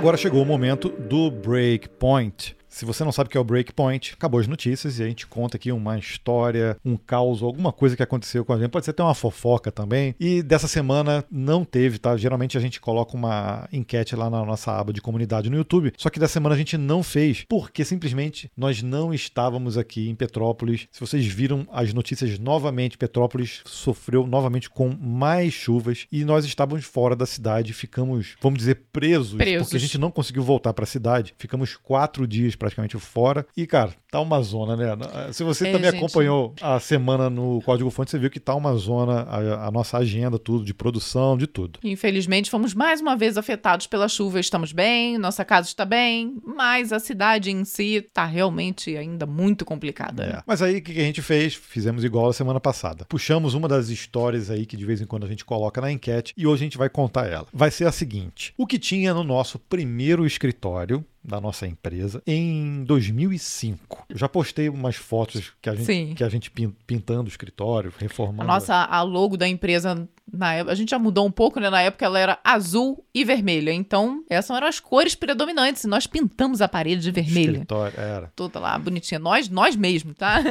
Agora 0.00 0.16
chegou 0.16 0.40
o 0.40 0.46
momento 0.46 0.88
do 0.88 1.30
breakpoint. 1.30 2.56
Se 2.80 2.86
você 2.86 3.04
não 3.04 3.12
sabe 3.12 3.28
o 3.28 3.30
que 3.30 3.36
é 3.36 3.40
o 3.40 3.44
Breakpoint, 3.44 4.14
acabou 4.14 4.40
as 4.40 4.46
notícias 4.48 4.98
e 4.98 5.02
a 5.02 5.06
gente 5.06 5.26
conta 5.26 5.58
aqui 5.58 5.70
uma 5.70 5.98
história, 5.98 6.78
um 6.82 6.96
caos, 6.96 7.42
alguma 7.42 7.74
coisa 7.74 7.94
que 7.94 8.02
aconteceu 8.02 8.42
com 8.42 8.54
a 8.54 8.58
gente. 8.58 8.70
Pode 8.70 8.86
ser 8.86 8.92
até 8.92 9.02
uma 9.02 9.14
fofoca 9.14 9.70
também. 9.70 10.14
E 10.18 10.42
dessa 10.42 10.66
semana 10.66 11.22
não 11.30 11.62
teve, 11.62 11.98
tá? 11.98 12.16
Geralmente 12.16 12.56
a 12.56 12.60
gente 12.60 12.80
coloca 12.80 13.14
uma 13.14 13.68
enquete 13.70 14.16
lá 14.16 14.30
na 14.30 14.42
nossa 14.46 14.72
aba 14.72 14.94
de 14.94 15.02
comunidade 15.02 15.50
no 15.50 15.58
YouTube. 15.58 15.92
Só 15.98 16.08
que 16.08 16.18
dessa 16.18 16.32
semana 16.32 16.54
a 16.54 16.58
gente 16.58 16.78
não 16.78 17.02
fez, 17.02 17.44
porque 17.46 17.84
simplesmente 17.84 18.50
nós 18.56 18.82
não 18.82 19.12
estávamos 19.12 19.76
aqui 19.76 20.08
em 20.08 20.14
Petrópolis. 20.14 20.88
Se 20.90 21.00
vocês 21.00 21.26
viram 21.26 21.68
as 21.70 21.92
notícias 21.92 22.38
novamente, 22.38 22.96
Petrópolis 22.96 23.60
sofreu 23.66 24.26
novamente 24.26 24.70
com 24.70 24.88
mais 24.98 25.52
chuvas 25.52 26.06
e 26.10 26.24
nós 26.24 26.46
estávamos 26.46 26.86
fora 26.86 27.14
da 27.14 27.26
cidade. 27.26 27.74
Ficamos, 27.74 28.36
vamos 28.40 28.58
dizer, 28.58 28.84
presos, 28.90 29.34
Presos. 29.34 29.64
porque 29.68 29.76
a 29.76 29.80
gente 29.80 29.98
não 29.98 30.10
conseguiu 30.10 30.42
voltar 30.42 30.72
para 30.72 30.84
a 30.84 30.86
cidade. 30.86 31.34
Ficamos 31.36 31.76
quatro 31.76 32.26
dias 32.26 32.56
praticamente 32.74 32.98
fora. 32.98 33.46
E, 33.56 33.66
cara, 33.66 33.94
tá 34.10 34.20
uma 34.20 34.40
zona, 34.42 34.76
né? 34.76 35.32
Se 35.32 35.44
você 35.44 35.68
É, 35.68 35.72
também 35.72 35.90
gente. 35.90 35.98
acompanhou 35.98 36.54
a 36.60 36.80
semana 36.80 37.30
no 37.30 37.60
Código 37.62 37.90
Fonte, 37.90 38.10
você 38.10 38.18
viu 38.18 38.30
que 38.30 38.40
tá 38.40 38.54
uma 38.54 38.74
zona, 38.74 39.22
a, 39.22 39.68
a 39.68 39.70
nossa 39.70 39.98
agenda, 39.98 40.38
tudo, 40.38 40.64
de 40.64 40.74
produção, 40.74 41.36
de 41.36 41.46
tudo. 41.46 41.78
Infelizmente, 41.84 42.50
fomos 42.50 42.74
mais 42.74 43.00
uma 43.00 43.16
vez 43.16 43.36
afetados 43.38 43.86
pela 43.86 44.08
chuva. 44.08 44.40
Estamos 44.40 44.72
bem, 44.72 45.16
nossa 45.18 45.44
casa 45.44 45.68
está 45.68 45.84
bem, 45.84 46.38
mas 46.44 46.92
a 46.92 46.98
cidade 46.98 47.50
em 47.50 47.64
si 47.64 47.96
está 47.96 48.24
realmente 48.24 48.96
ainda 48.96 49.26
muito 49.26 49.64
complicada. 49.64 50.24
É. 50.24 50.42
Mas 50.46 50.60
aí 50.62 50.78
o 50.78 50.82
que 50.82 50.92
que 50.94 51.00
a 51.00 51.04
gente 51.04 51.22
fez? 51.22 51.54
Fizemos 51.54 52.02
igual 52.04 52.28
a 52.28 52.32
semana 52.32 52.58
passada. 52.60 53.04
Puxamos 53.08 53.54
uma 53.54 53.68
das 53.68 53.88
histórias 53.88 54.50
aí 54.50 54.66
que 54.66 54.76
de 54.76 54.84
vez 54.84 55.00
em 55.00 55.06
quando 55.06 55.24
a 55.24 55.28
gente 55.28 55.44
coloca 55.44 55.80
na 55.80 55.90
enquete 55.92 56.32
e 56.36 56.46
hoje 56.46 56.62
a 56.62 56.66
gente 56.66 56.78
vai 56.78 56.88
contar 56.88 57.26
ela. 57.28 57.46
Vai 57.52 57.70
ser 57.70 57.86
a 57.86 57.92
seguinte: 57.92 58.52
o 58.56 58.66
que 58.66 58.78
tinha 58.78 59.14
no 59.14 59.22
nosso 59.22 59.58
primeiro 59.58 60.26
escritório 60.26 61.04
da 61.22 61.40
nossa 61.40 61.66
empresa 61.66 62.22
em 62.26 62.82
2005. 62.84 63.99
Eu 64.08 64.18
já 64.18 64.28
postei 64.28 64.68
umas 64.68 64.96
fotos 64.96 65.52
que 65.60 65.68
a 65.68 65.74
gente, 65.74 65.84
Sim. 65.86 66.14
que 66.14 66.24
a 66.24 66.28
gente 66.28 66.50
pin- 66.50 66.74
pintando 66.86 67.24
o 67.24 67.28
escritório, 67.28 67.92
reformando. 67.98 68.42
A 68.42 68.44
nossa 68.54 68.74
a 68.74 69.02
logo 69.02 69.36
da 69.36 69.46
empresa 69.48 70.08
na 70.32 70.50
a 70.50 70.74
gente 70.74 70.90
já 70.90 70.98
mudou 70.98 71.26
um 71.26 71.30
pouco, 71.30 71.60
né? 71.60 71.70
Na 71.70 71.82
época 71.82 72.04
ela 72.04 72.18
era 72.18 72.38
azul 72.44 73.04
e 73.14 73.24
vermelha. 73.24 73.72
Então, 73.72 74.24
essas 74.28 74.56
eram 74.56 74.66
as 74.66 74.80
cores 74.80 75.14
predominantes. 75.14 75.84
E 75.84 75.88
nós 75.88 76.06
pintamos 76.06 76.60
a 76.60 76.68
parede 76.68 77.02
de 77.02 77.10
vermelha. 77.10 77.52
escritório. 77.52 77.98
Era. 77.98 78.32
Toda 78.36 78.58
lá 78.58 78.78
bonitinha. 78.78 79.18
Nós, 79.18 79.48
nós 79.48 79.76
mesmo, 79.76 80.14
tá? 80.14 80.40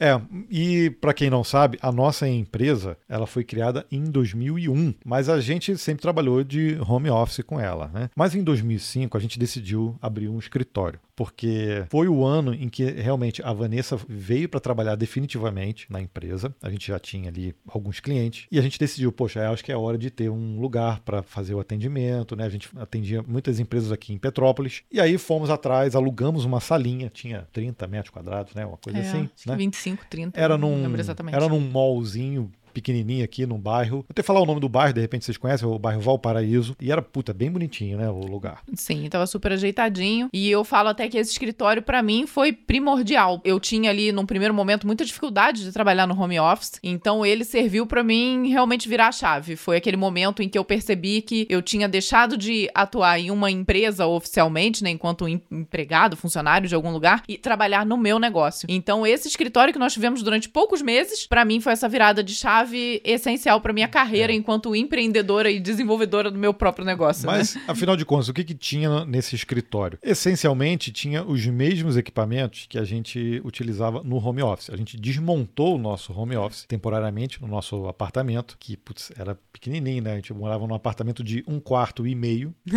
É, 0.00 0.20
e 0.50 0.90
para 0.90 1.14
quem 1.14 1.30
não 1.30 1.44
sabe, 1.44 1.78
a 1.80 1.92
nossa 1.92 2.28
empresa, 2.28 2.96
ela 3.08 3.26
foi 3.26 3.44
criada 3.44 3.86
em 3.90 4.04
2001, 4.04 4.94
mas 5.04 5.28
a 5.28 5.40
gente 5.40 5.76
sempre 5.78 6.02
trabalhou 6.02 6.42
de 6.42 6.76
home 6.86 7.10
office 7.10 7.44
com 7.44 7.60
ela, 7.60 7.88
né? 7.92 8.10
Mas 8.14 8.34
em 8.34 8.42
2005 8.42 9.16
a 9.16 9.20
gente 9.20 9.38
decidiu 9.38 9.96
abrir 10.02 10.28
um 10.28 10.38
escritório, 10.38 10.98
porque 11.14 11.84
foi 11.90 12.08
o 12.08 12.24
ano 12.24 12.54
em 12.54 12.68
que 12.68 12.84
realmente 12.84 13.42
a 13.42 13.52
Vanessa 13.52 13.98
veio 14.08 14.48
para 14.48 14.60
trabalhar 14.60 14.96
definitivamente 14.96 15.86
na 15.90 16.00
empresa. 16.00 16.54
A 16.62 16.70
gente 16.70 16.88
já 16.88 16.98
tinha 16.98 17.28
ali 17.28 17.54
alguns 17.68 18.00
clientes 18.00 18.46
e 18.50 18.58
a 18.58 18.62
gente 18.62 18.78
decidiu, 18.78 18.93
poxa, 19.12 19.40
eu 19.40 19.52
acho 19.52 19.64
que 19.64 19.72
é 19.72 19.76
hora 19.76 19.96
de 19.98 20.10
ter 20.10 20.30
um 20.30 20.60
lugar 20.60 21.00
para 21.00 21.22
fazer 21.22 21.54
o 21.54 21.60
atendimento, 21.60 22.34
né? 22.36 22.44
A 22.44 22.48
gente 22.48 22.68
atendia 22.76 23.22
muitas 23.26 23.58
empresas 23.60 23.90
aqui 23.92 24.12
em 24.12 24.18
Petrópolis. 24.18 24.82
E 24.90 25.00
aí 25.00 25.18
fomos 25.18 25.50
atrás, 25.50 25.94
alugamos 25.94 26.44
uma 26.44 26.60
salinha, 26.60 27.10
tinha 27.10 27.46
30 27.52 27.86
metros 27.86 28.10
quadrados, 28.10 28.54
né? 28.54 28.64
Uma 28.64 28.76
coisa 28.76 28.98
É, 28.98 29.02
assim, 29.02 29.28
né? 29.46 29.56
25, 29.56 30.04
30. 30.08 30.40
Era 30.40 30.56
num, 30.58 30.84
era 31.32 31.48
num 31.48 31.60
mallzinho 31.70 32.50
pequenininho 32.74 33.24
aqui 33.24 33.46
num 33.46 33.58
bairro. 33.58 33.98
Vou 33.98 34.06
até 34.10 34.22
falar 34.22 34.40
o 34.40 34.46
nome 34.46 34.60
do 34.60 34.68
bairro, 34.68 34.92
de 34.92 35.00
repente 35.00 35.24
vocês 35.24 35.36
conhecem, 35.38 35.66
o 35.66 35.78
bairro 35.78 36.00
Valparaíso. 36.00 36.76
E 36.80 36.90
era, 36.92 37.00
puta, 37.00 37.32
bem 37.32 37.50
bonitinho, 37.50 37.96
né, 37.98 38.08
o 38.10 38.20
lugar. 38.26 38.62
Sim, 38.74 39.08
tava 39.08 39.26
super 39.26 39.52
ajeitadinho. 39.52 40.28
E 40.32 40.50
eu 40.50 40.64
falo 40.64 40.88
até 40.88 41.08
que 41.08 41.16
esse 41.16 41.30
escritório, 41.30 41.82
pra 41.82 42.02
mim, 42.02 42.26
foi 42.26 42.52
primordial. 42.52 43.40
Eu 43.44 43.60
tinha 43.60 43.90
ali, 43.90 44.12
num 44.12 44.26
primeiro 44.26 44.52
momento, 44.52 44.86
muita 44.86 45.04
dificuldade 45.04 45.62
de 45.62 45.72
trabalhar 45.72 46.06
no 46.06 46.20
home 46.20 46.38
office. 46.40 46.78
Então, 46.82 47.24
ele 47.24 47.44
serviu 47.44 47.86
pra 47.86 48.02
mim 48.02 48.48
realmente 48.48 48.88
virar 48.88 49.08
a 49.08 49.12
chave. 49.12 49.56
Foi 49.56 49.76
aquele 49.76 49.96
momento 49.96 50.42
em 50.42 50.48
que 50.48 50.58
eu 50.58 50.64
percebi 50.64 51.22
que 51.22 51.46
eu 51.48 51.62
tinha 51.62 51.88
deixado 51.88 52.36
de 52.36 52.68
atuar 52.74 53.18
em 53.20 53.30
uma 53.30 53.50
empresa 53.50 54.06
oficialmente, 54.06 54.82
né, 54.82 54.90
enquanto 54.90 55.28
em- 55.28 55.40
empregado, 55.50 56.16
funcionário 56.16 56.68
de 56.68 56.74
algum 56.74 56.90
lugar, 56.90 57.22
e 57.28 57.36
trabalhar 57.38 57.86
no 57.86 57.96
meu 57.96 58.18
negócio. 58.18 58.66
Então, 58.68 59.06
esse 59.06 59.28
escritório 59.28 59.72
que 59.72 59.78
nós 59.78 59.92
tivemos 59.92 60.22
durante 60.22 60.48
poucos 60.48 60.82
meses, 60.82 61.26
pra 61.26 61.44
mim, 61.44 61.60
foi 61.60 61.72
essa 61.72 61.88
virada 61.88 62.22
de 62.22 62.34
chave 62.34 62.63
essencial 63.04 63.60
pra 63.60 63.72
minha 63.72 63.88
carreira 63.88 64.32
enquanto 64.32 64.74
empreendedora 64.74 65.50
e 65.50 65.60
desenvolvedora 65.60 66.30
do 66.30 66.38
meu 66.38 66.54
próprio 66.54 66.84
negócio. 66.84 67.26
né? 67.26 67.38
Mas, 67.38 67.56
afinal 67.68 67.96
de 67.96 68.04
contas, 68.04 68.28
o 68.28 68.32
que, 68.34 68.44
que 68.44 68.54
tinha 68.54 69.04
nesse 69.04 69.34
escritório? 69.34 69.98
Essencialmente, 70.02 70.90
tinha 70.92 71.22
os 71.24 71.44
mesmos 71.46 71.96
equipamentos 71.96 72.66
que 72.68 72.78
a 72.78 72.84
gente 72.84 73.40
utilizava 73.44 74.02
no 74.02 74.16
home 74.16 74.42
office. 74.42 74.70
A 74.70 74.76
gente 74.76 74.96
desmontou 74.98 75.74
o 75.74 75.78
nosso 75.78 76.12
home 76.18 76.36
office 76.36 76.64
temporariamente 76.66 77.40
no 77.40 77.48
nosso 77.48 77.86
apartamento, 77.86 78.56
que 78.58 78.76
putz, 78.76 79.12
era 79.18 79.36
pequenininho, 79.52 80.02
né? 80.02 80.12
A 80.12 80.16
gente 80.16 80.32
morava 80.32 80.66
num 80.66 80.74
apartamento 80.74 81.22
de 81.22 81.44
um 81.46 81.58
quarto 81.60 82.06
e 82.06 82.14
meio. 82.14 82.54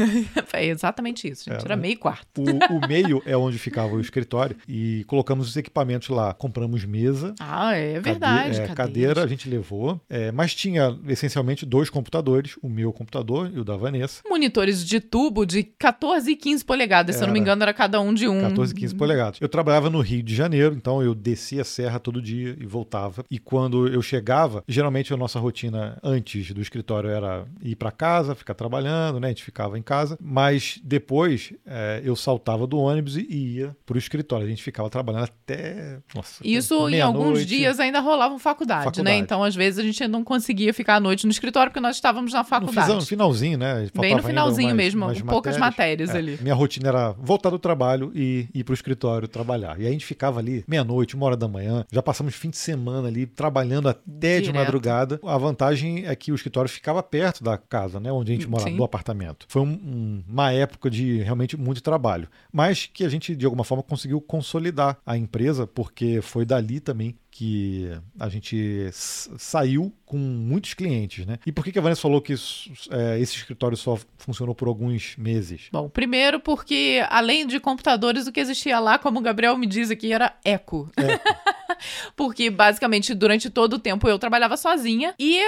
É 0.54 0.66
exatamente 0.66 1.28
isso, 1.28 1.46
gente. 1.50 1.62
É, 1.62 1.66
Era 1.66 1.76
né? 1.76 1.82
meio 1.84 2.00
quarto. 2.00 2.42
O, 2.42 2.78
o 2.78 2.88
meio 2.88 3.22
é 3.26 3.36
onde 3.38 3.60
ficava 3.60 3.94
o 3.96 4.00
escritório 4.02 4.56
e 4.68 5.04
colocamos 5.06 5.48
os 5.50 5.56
equipamentos 5.58 6.10
lá. 6.10 6.34
Compramos 6.34 6.84
mesa, 6.86 7.36
Ah, 7.40 7.74
é 7.76 8.00
verdade. 8.00 8.60
é, 8.60 8.68
cadeiras. 8.68 8.76
cadeira 8.76 9.24
a 9.24 9.28
gente 9.28 9.48
levou. 9.50 9.77
É, 10.10 10.32
mas 10.32 10.54
tinha 10.54 10.98
essencialmente 11.08 11.66
dois 11.66 11.90
computadores, 11.90 12.56
o 12.62 12.70
meu 12.70 12.92
computador 12.94 13.52
e 13.54 13.60
o 13.60 13.64
da 13.64 13.76
Vanessa. 13.78 14.22
Monitores 14.30 14.86
de 14.86 15.00
tubo 15.00 15.46
de 15.46 15.64
14 15.64 16.32
e 16.32 16.36
15 16.36 16.66
polegadas, 16.66 17.16
se 17.16 17.22
eu 17.24 17.28
não 17.28 17.34
me 17.34 17.40
Era. 17.40 17.44
engano, 17.48 17.64
era 17.64 17.74
cada 17.74 18.00
um 18.02 18.14
de 18.14 18.28
um. 18.28 18.42
14, 18.42 18.74
15 18.74 18.96
polegadas. 18.96 19.40
Eu 19.42 19.50
trabalhava 19.50 19.90
no 19.90 20.00
Rio 20.02 20.24
de 20.24 20.36
Janeiro, 20.36 20.76
então 20.76 21.02
eu 21.02 21.14
descia 21.16 21.62
a 21.62 21.66
serra 21.66 22.00
todo 22.00 22.22
dia 22.22 22.56
e 22.60 22.66
voltava. 22.66 23.24
E 23.30 23.38
quando 23.40 23.88
eu 23.88 24.02
chegava, 24.02 24.64
geralmente 24.68 25.14
a 25.14 25.18
nossa 25.18 25.40
rotina 25.40 25.98
antes 26.04 26.52
do 26.52 26.62
escritório 26.62 27.10
era 27.10 27.46
ir 27.62 27.76
para 27.76 27.92
casa, 27.92 28.36
ficar 28.36 28.54
trabalhando, 28.54 29.20
né? 29.20 29.28
A 29.28 29.30
gente 29.32 29.44
ficava 29.44 29.78
em 29.78 29.82
casa. 29.82 30.18
Mas 30.22 30.80
depois 30.84 31.54
é, 31.66 32.02
eu 32.04 32.16
saltava 32.16 32.66
do 32.66 32.78
ônibus 32.80 33.18
e 33.18 33.26
ia 33.30 33.76
pro 33.86 33.98
escritório. 33.98 34.46
A 34.46 34.50
gente 34.50 34.64
ficava 34.64 34.90
trabalhando 34.90 35.24
até. 35.26 36.00
Nossa, 36.16 36.42
Isso 36.44 36.88
em 36.90 37.02
alguns 37.02 37.46
dias 37.46 37.80
ainda 37.80 38.00
rolavam 38.00 38.40
faculdade, 38.40 38.86
Faculdade. 38.86 39.04
né? 39.04 39.18
Então, 39.18 39.44
às 39.44 39.56
vezes, 39.56 39.67
a 39.78 39.84
gente 39.84 40.08
não 40.08 40.24
conseguia 40.24 40.74
ficar 40.74 40.96
à 40.96 41.00
noite 41.00 41.26
no 41.26 41.32
escritório 41.32 41.72
porque 41.72 41.80
nós 41.82 41.96
estávamos 41.96 42.32
na 42.34 42.44
faculdade. 42.44 42.94
no 42.94 43.02
finalzinho, 43.02 43.58
né? 43.58 43.74
Faltava 43.94 44.02
Bem 44.02 44.16
no 44.16 44.24
finalzinho 44.24 44.76
mesmo, 44.76 45.04
umas 45.06 45.22
poucas 45.22 45.58
matérias 45.58 46.10
É, 46.12 46.18
ali. 46.18 46.38
Minha 46.42 46.54
rotina 46.54 46.90
era 46.90 47.12
voltar 47.14 47.50
do 47.50 47.58
trabalho 47.60 48.12
e 48.14 48.48
ir 48.54 48.64
pro 48.64 48.74
escritório 48.74 49.28
trabalhar. 49.28 49.80
E 49.80 49.84
aí 49.84 49.88
a 49.88 49.92
gente 49.92 50.06
ficava 50.06 50.40
ali 50.40 50.64
meia-noite, 50.68 51.16
uma 51.16 51.26
hora 51.26 51.36
da 51.38 51.48
manhã. 51.48 51.84
Já 51.92 52.02
passamos 52.04 52.36
fim 52.36 52.50
de 52.50 52.58
semana 52.58 53.08
ali 53.08 53.26
trabalhando 53.26 53.90
até 53.90 54.38
de 54.40 54.48
Direto. 54.48 54.56
madrugada. 54.64 55.20
A 55.26 55.38
vantagem 55.38 56.06
é 56.06 56.16
que 56.16 56.32
o 56.32 56.36
escritório 56.36 56.70
ficava 56.70 57.02
perto 57.02 57.44
da 57.44 57.58
casa, 57.58 58.00
né? 58.00 58.12
Onde 58.12 58.32
a 58.32 58.36
gente 58.36 58.48
morava, 58.48 58.70
Sim. 58.70 58.78
do 58.78 58.84
apartamento. 58.84 59.46
Foi 59.50 59.62
um- 59.62 60.24
uma 60.28 60.52
época 60.52 60.90
de 60.90 61.18
realmente 61.24 61.58
muito 61.58 61.82
trabalho. 61.82 62.28
Mas 62.52 62.90
que 62.92 63.04
a 63.04 63.10
gente, 63.10 63.36
de 63.36 63.46
alguma 63.46 63.64
forma, 63.64 63.82
conseguiu 63.84 64.20
consolidar 64.22 64.98
a 65.06 65.18
empresa, 65.18 65.66
porque 65.66 66.20
foi 66.22 66.46
dali 66.46 66.80
também 66.80 67.16
que 67.38 67.92
a 68.20 68.30
gente 68.30 68.90
saiu 68.92 69.94
com 70.04 70.18
muitos 70.18 70.74
clientes, 70.74 71.24
né? 71.24 71.38
E 71.46 71.52
por 71.52 71.64
que, 71.64 71.72
que 71.72 71.78
a 71.78 71.82
Vanessa 71.84 72.02
falou 72.02 72.20
que 72.20 72.34
isso, 72.34 72.72
é, 72.90 73.20
esse 73.20 73.36
escritório 73.36 73.78
só 73.78 73.96
funcionou 74.18 74.56
por 74.56 74.68
alguns 74.68 75.16
meses? 75.18 75.70
Bom, 75.72 75.88
primeiro 75.88 76.40
porque, 76.40 77.06
além 77.12 77.46
de 77.46 77.60
computadores, 77.60 78.26
o 78.26 78.32
que 78.32 78.40
existia 78.40 78.80
lá, 78.80 78.98
como 78.98 79.20
o 79.20 79.22
Gabriel 79.22 79.56
me 79.56 79.68
diz 79.68 79.92
aqui, 79.92 80.12
era 80.12 80.36
eco. 80.44 80.90
porque, 82.18 82.50
basicamente, 82.50 83.14
durante 83.14 83.52
todo 83.52 83.74
o 83.74 83.80
tempo 83.80 84.10
eu 84.10 84.18
trabalhava 84.18 84.58
sozinha 84.58 85.14
e. 85.20 85.40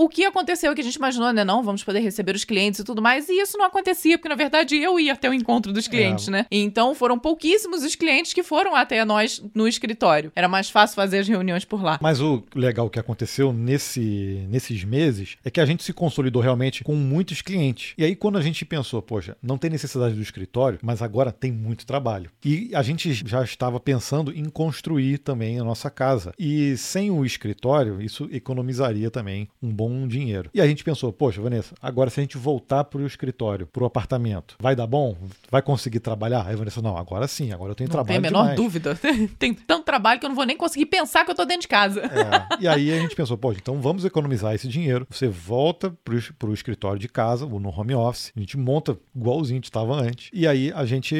O 0.00 0.08
que 0.08 0.24
aconteceu 0.24 0.70
é 0.70 0.74
que 0.76 0.80
a 0.80 0.84
gente 0.84 0.94
imaginou, 0.94 1.32
né? 1.32 1.42
Não, 1.44 1.60
vamos 1.60 1.82
poder 1.82 1.98
receber 1.98 2.32
os 2.36 2.44
clientes 2.44 2.78
e 2.78 2.84
tudo 2.84 3.02
mais. 3.02 3.28
E 3.28 3.32
isso 3.32 3.58
não 3.58 3.66
acontecia, 3.66 4.16
porque 4.16 4.28
na 4.28 4.36
verdade 4.36 4.76
eu 4.76 5.00
ia 5.00 5.12
até 5.12 5.28
o 5.28 5.34
encontro 5.34 5.72
dos 5.72 5.88
clientes, 5.88 6.28
É. 6.28 6.30
né? 6.30 6.46
Então 6.52 6.94
foram 6.94 7.18
pouquíssimos 7.18 7.82
os 7.82 7.96
clientes 7.96 8.32
que 8.32 8.44
foram 8.44 8.76
até 8.76 9.04
nós 9.04 9.42
no 9.52 9.66
escritório. 9.66 10.30
Era 10.36 10.46
mais 10.46 10.70
fácil 10.70 10.94
fazer 10.94 11.18
as 11.18 11.26
reuniões 11.26 11.64
por 11.64 11.82
lá. 11.82 11.98
Mas 12.00 12.20
o 12.20 12.44
legal 12.54 12.88
que 12.88 13.00
aconteceu 13.00 13.52
nesse, 13.52 14.46
nesses 14.48 14.84
meses 14.84 15.36
é 15.44 15.50
que 15.50 15.60
a 15.60 15.66
gente 15.66 15.82
se 15.82 15.92
consolidou 15.92 16.40
realmente 16.40 16.84
com 16.84 16.94
muitos 16.94 17.42
clientes. 17.42 17.94
E 17.98 18.04
aí, 18.04 18.14
quando 18.14 18.38
a 18.38 18.42
gente 18.42 18.64
pensou, 18.64 19.02
poxa, 19.02 19.36
não 19.42 19.58
tem 19.58 19.68
necessidade 19.68 20.14
do 20.14 20.22
escritório, 20.22 20.78
mas 20.80 21.02
agora 21.02 21.32
tem 21.32 21.50
muito 21.50 21.84
trabalho. 21.84 22.30
E 22.44 22.70
a 22.72 22.82
gente 22.82 23.12
já 23.26 23.42
estava 23.42 23.80
pensando 23.80 24.32
em 24.32 24.44
construir 24.48 25.18
também 25.18 25.58
a 25.58 25.64
nossa 25.64 25.90
casa. 25.90 26.32
E 26.38 26.76
sem 26.76 27.10
o 27.10 27.24
escritório, 27.24 28.00
isso 28.00 28.28
economizaria 28.30 29.10
também 29.10 29.48
um 29.60 29.72
bom 29.72 29.87
dinheiro. 30.06 30.50
E 30.54 30.60
a 30.60 30.66
gente 30.66 30.82
pensou, 30.82 31.12
poxa, 31.12 31.40
Vanessa, 31.40 31.74
agora 31.82 32.10
se 32.10 32.20
a 32.20 32.22
gente 32.22 32.38
voltar 32.38 32.84
para 32.84 33.00
o 33.00 33.06
escritório, 33.06 33.66
para 33.66 33.82
o 33.82 33.86
apartamento, 33.86 34.56
vai 34.58 34.74
dar 34.74 34.86
bom? 34.86 35.16
Vai 35.50 35.62
conseguir 35.62 36.00
trabalhar? 36.00 36.46
Aí 36.46 36.54
a 36.54 36.56
Vanessa, 36.56 36.80
não, 36.80 36.96
agora 36.96 37.28
sim, 37.28 37.52
agora 37.52 37.72
eu 37.72 37.74
tenho 37.74 37.88
Não 37.88 38.04
tem 38.04 38.04
trabalho 38.04 38.18
a 38.18 38.22
menor 38.22 38.40
demais. 38.42 38.56
dúvida. 38.56 38.98
tem 39.38 39.52
tanto 39.52 39.84
trabalho 39.84 40.18
que 40.18 40.26
eu 40.26 40.30
não 40.30 40.36
vou 40.36 40.46
nem 40.46 40.56
conseguir 40.56 40.86
pensar 40.86 41.24
que 41.24 41.30
eu 41.30 41.34
tô 41.34 41.44
dentro 41.44 41.62
de 41.62 41.68
casa. 41.68 42.00
É, 42.00 42.62
e 42.62 42.68
aí 42.68 42.92
a 42.92 43.00
gente 43.00 43.14
pensou, 43.14 43.36
pô, 43.36 43.52
então 43.52 43.80
vamos 43.80 44.04
economizar 44.04 44.54
esse 44.54 44.66
dinheiro. 44.66 45.06
Você 45.10 45.28
volta 45.28 45.90
pro, 46.04 46.18
pro 46.38 46.54
escritório 46.54 46.98
de 46.98 47.08
casa, 47.08 47.44
ou 47.44 47.60
no 47.60 47.68
home 47.68 47.94
office, 47.94 48.32
a 48.36 48.40
gente 48.40 48.56
monta 48.56 48.98
igualzinho 49.14 49.58
gente 49.58 49.64
estava 49.64 49.94
antes. 49.94 50.30
E 50.32 50.46
aí 50.46 50.72
a 50.74 50.84
gente, 50.84 51.14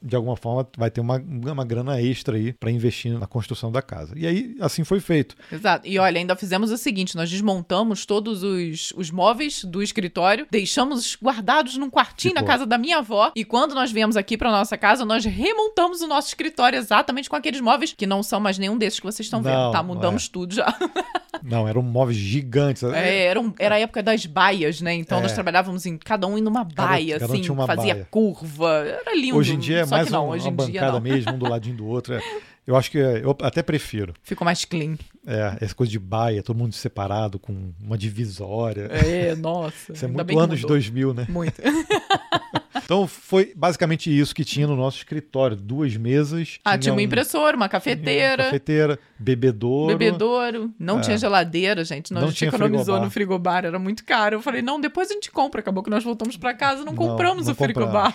de 0.00 0.14
alguma 0.14 0.36
forma, 0.36 0.66
vai 0.76 0.90
ter 0.90 1.00
uma, 1.00 1.18
uma 1.18 1.64
grana 1.64 2.00
extra 2.00 2.36
aí 2.36 2.52
para 2.52 2.70
investir 2.70 3.18
na 3.18 3.26
construção 3.26 3.72
da 3.72 3.82
casa. 3.82 4.14
E 4.16 4.26
aí, 4.26 4.54
assim 4.60 4.84
foi 4.84 5.00
feito. 5.00 5.34
Exato. 5.50 5.86
E 5.86 5.98
olha, 5.98 6.18
ainda 6.18 6.36
fizemos 6.36 6.70
o 6.70 6.78
seguinte: 6.78 7.16
nós 7.16 7.28
desmontamos 7.28 7.81
todos 8.06 8.42
os, 8.42 8.92
os 8.96 9.10
móveis 9.10 9.64
do 9.64 9.82
escritório, 9.82 10.46
deixamos 10.50 11.16
guardados 11.22 11.76
num 11.76 11.90
quartinho 11.90 12.34
na 12.34 12.42
casa 12.42 12.64
da 12.66 12.78
minha 12.78 12.98
avó. 12.98 13.30
E 13.36 13.44
quando 13.44 13.74
nós 13.74 13.90
viemos 13.92 14.16
aqui 14.16 14.36
pra 14.36 14.50
nossa 14.50 14.76
casa, 14.78 15.04
nós 15.04 15.24
remontamos 15.24 16.00
o 16.00 16.06
nosso 16.06 16.28
escritório 16.28 16.78
exatamente 16.78 17.28
com 17.28 17.36
aqueles 17.36 17.60
móveis 17.60 17.92
que 17.96 18.06
não 18.06 18.22
são 18.22 18.40
mais 18.40 18.58
nenhum 18.58 18.76
desses 18.78 18.98
que 19.00 19.06
vocês 19.06 19.26
estão 19.26 19.42
vendo, 19.42 19.70
tá? 19.72 19.82
Mudamos 19.82 20.26
é. 20.26 20.28
tudo 20.32 20.54
já. 20.54 20.74
Não, 21.42 21.66
eram 21.66 21.82
móveis 21.82 22.16
gigantes. 22.18 22.84
É, 22.84 23.24
era, 23.24 23.40
um- 23.40 23.52
era 23.58 23.74
a 23.74 23.78
época 23.80 24.00
das 24.00 24.24
baias, 24.26 24.80
né? 24.80 24.94
Então 24.94 25.18
É. 25.18 25.22
nós 25.22 25.32
trabalhávamos 25.32 25.84
em 25.86 25.98
cada 25.98 26.24
um 26.26 26.38
em 26.38 26.46
uma 26.46 26.62
baia, 26.62 27.18
cada 27.18 27.32
um 27.32 27.36
assim, 27.36 27.50
uma 27.50 27.66
fazia 27.66 27.94
baia. 27.94 28.08
curva. 28.08 28.68
Era 28.86 29.16
lindo. 29.16 29.36
Hoje 29.36 29.54
em 29.54 29.58
dia 29.58 29.78
é 29.80 29.86
mais 29.86 30.08
não, 30.08 30.26
um- 30.26 30.28
uma 30.28 30.38
dia 30.38 30.50
bancada 30.52 31.00
mesmo, 31.00 31.32
um 31.32 31.38
do 31.38 31.48
ladinho 31.48 31.76
do 31.76 31.86
outro. 31.86 32.14
é. 32.14 32.20
Eu 32.64 32.76
acho 32.76 32.90
que 32.92 32.98
é- 32.98 33.24
eu 33.24 33.36
até 33.42 33.60
prefiro. 33.60 34.14
Ficou 34.22 34.44
mais 34.44 34.64
clean. 34.64 34.96
É, 35.26 35.56
essa 35.60 35.74
coisa 35.74 35.90
de 35.90 35.98
baia, 35.98 36.42
todo 36.42 36.56
mundo 36.56 36.74
separado 36.74 37.38
com 37.38 37.72
uma 37.80 37.96
divisória. 37.96 38.88
É, 38.90 39.34
nossa. 39.36 39.92
Isso 39.92 40.04
é 40.04 40.08
muito 40.08 40.38
anos 40.38 40.60
mudou. 40.60 40.68
2000, 40.70 41.14
né? 41.14 41.26
Muito. 41.28 41.60
Então 42.84 43.06
foi 43.06 43.52
basicamente 43.56 44.10
isso 44.16 44.34
que 44.34 44.44
tinha 44.44 44.66
no 44.66 44.76
nosso 44.76 44.98
escritório. 44.98 45.56
Duas 45.56 45.96
mesas. 45.96 46.58
Ah, 46.64 46.76
tinha 46.78 46.92
um- 46.92 46.96
uma 46.96 47.02
impressora, 47.02 47.56
uma 47.56 47.68
cafeteira. 47.68 48.44
Cafeteira, 48.44 48.98
bebedouro. 49.18 49.96
Bebedouro. 49.96 50.70
Não 50.78 51.00
tinha 51.00 51.16
geladeira, 51.18 51.84
gente. 51.84 52.12
Nós 52.12 52.20
É. 52.20 52.22
Não 52.22 52.28
a 52.28 52.30
gente 52.30 52.38
tinha 52.38 52.48
economizou 52.48 52.84
frigobar. 52.84 53.04
no 53.04 53.10
frigobar, 53.10 53.64
era 53.64 53.78
muito 53.78 54.04
caro. 54.04 54.36
Eu 54.36 54.42
falei, 54.42 54.62
não, 54.62 54.80
depois 54.80 55.10
a 55.10 55.14
gente 55.14 55.30
compra. 55.30 55.60
Acabou 55.60 55.82
que 55.82 55.90
nós 55.90 56.02
voltamos 56.04 56.36
pra 56.36 56.54
casa, 56.54 56.78
não 56.84 56.92
Não, 56.92 56.94
compramos 56.94 57.46
não 57.46 57.52
o 57.52 57.56
frigobar. 57.56 58.14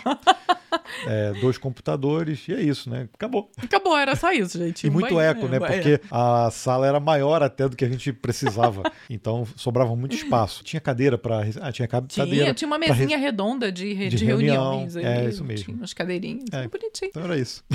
é, 1.07 1.33
dois 1.41 1.57
computadores, 1.57 2.47
e 2.47 2.53
é 2.53 2.61
isso, 2.61 2.89
né? 2.89 3.07
Acabou. 3.13 3.49
Acabou, 3.57 3.97
era 3.97 4.15
só 4.15 4.31
isso, 4.31 4.57
gente. 4.57 4.85
E 4.85 4.89
Um 4.89 4.93
muito 4.93 5.13
banheiro, 5.13 5.39
eco, 5.39 5.47
né? 5.47 5.57
é. 5.57 5.59
Porque 5.59 6.01
a 6.11 6.49
sala 6.51 6.87
era 6.87 6.99
maior 6.99 7.41
até 7.41 7.67
do 7.67 7.75
que 7.75 7.85
a 7.85 7.89
gente 7.89 8.11
precisava. 8.13 8.83
então 9.09 9.45
sobrava 9.55 9.95
muito 9.95 10.15
espaço. 10.15 10.63
Tinha 10.63 10.79
cadeira 10.79 11.17
para. 11.17 11.45
Ah, 11.61 11.71
tinha 11.71 11.87
ca- 11.87 12.01
Tinha, 12.01 12.25
cadeira. 12.25 12.53
tinha 12.53 12.67
uma 12.67 12.79
pra 12.79 12.95
mesinha 12.95 13.17
redonda 13.17 13.71
de, 13.71 13.93
de 14.09 14.09
de 14.17 14.25
reunião. 14.25 14.56
É, 14.97 15.17
ali, 15.17 15.29
isso 15.29 15.43
mesmo. 15.43 15.65
Tinha 15.65 15.77
umas 15.77 15.93
cadeirinhas. 15.93 16.45
É. 16.51 16.63
É. 16.63 16.67
Bonitinho. 16.67 17.09
Então 17.09 17.23
era 17.23 17.37
isso. 17.37 17.63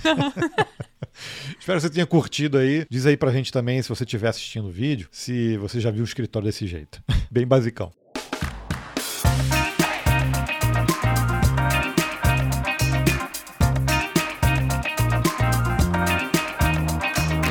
Espero 1.59 1.79
que 1.79 1.87
você 1.87 1.91
tenha 1.91 2.07
curtido 2.07 2.59
aí. 2.59 2.87
Diz 2.89 3.07
aí 3.07 3.17
pra 3.17 3.31
gente 3.31 3.53
também, 3.53 3.83
se 3.83 3.89
você 3.89 4.05
estiver 4.05 4.29
assistindo 4.29 4.69
o 4.69 4.71
vídeo, 4.71 5.09
se 5.11 5.57
você 5.59 5.81
já 5.81 5.91
viu 5.91 6.01
um 6.01 6.05
escritório 6.05 6.47
desse 6.47 6.67
jeito. 6.67 7.03
Bem 7.31 7.47
basicão. 7.47 7.93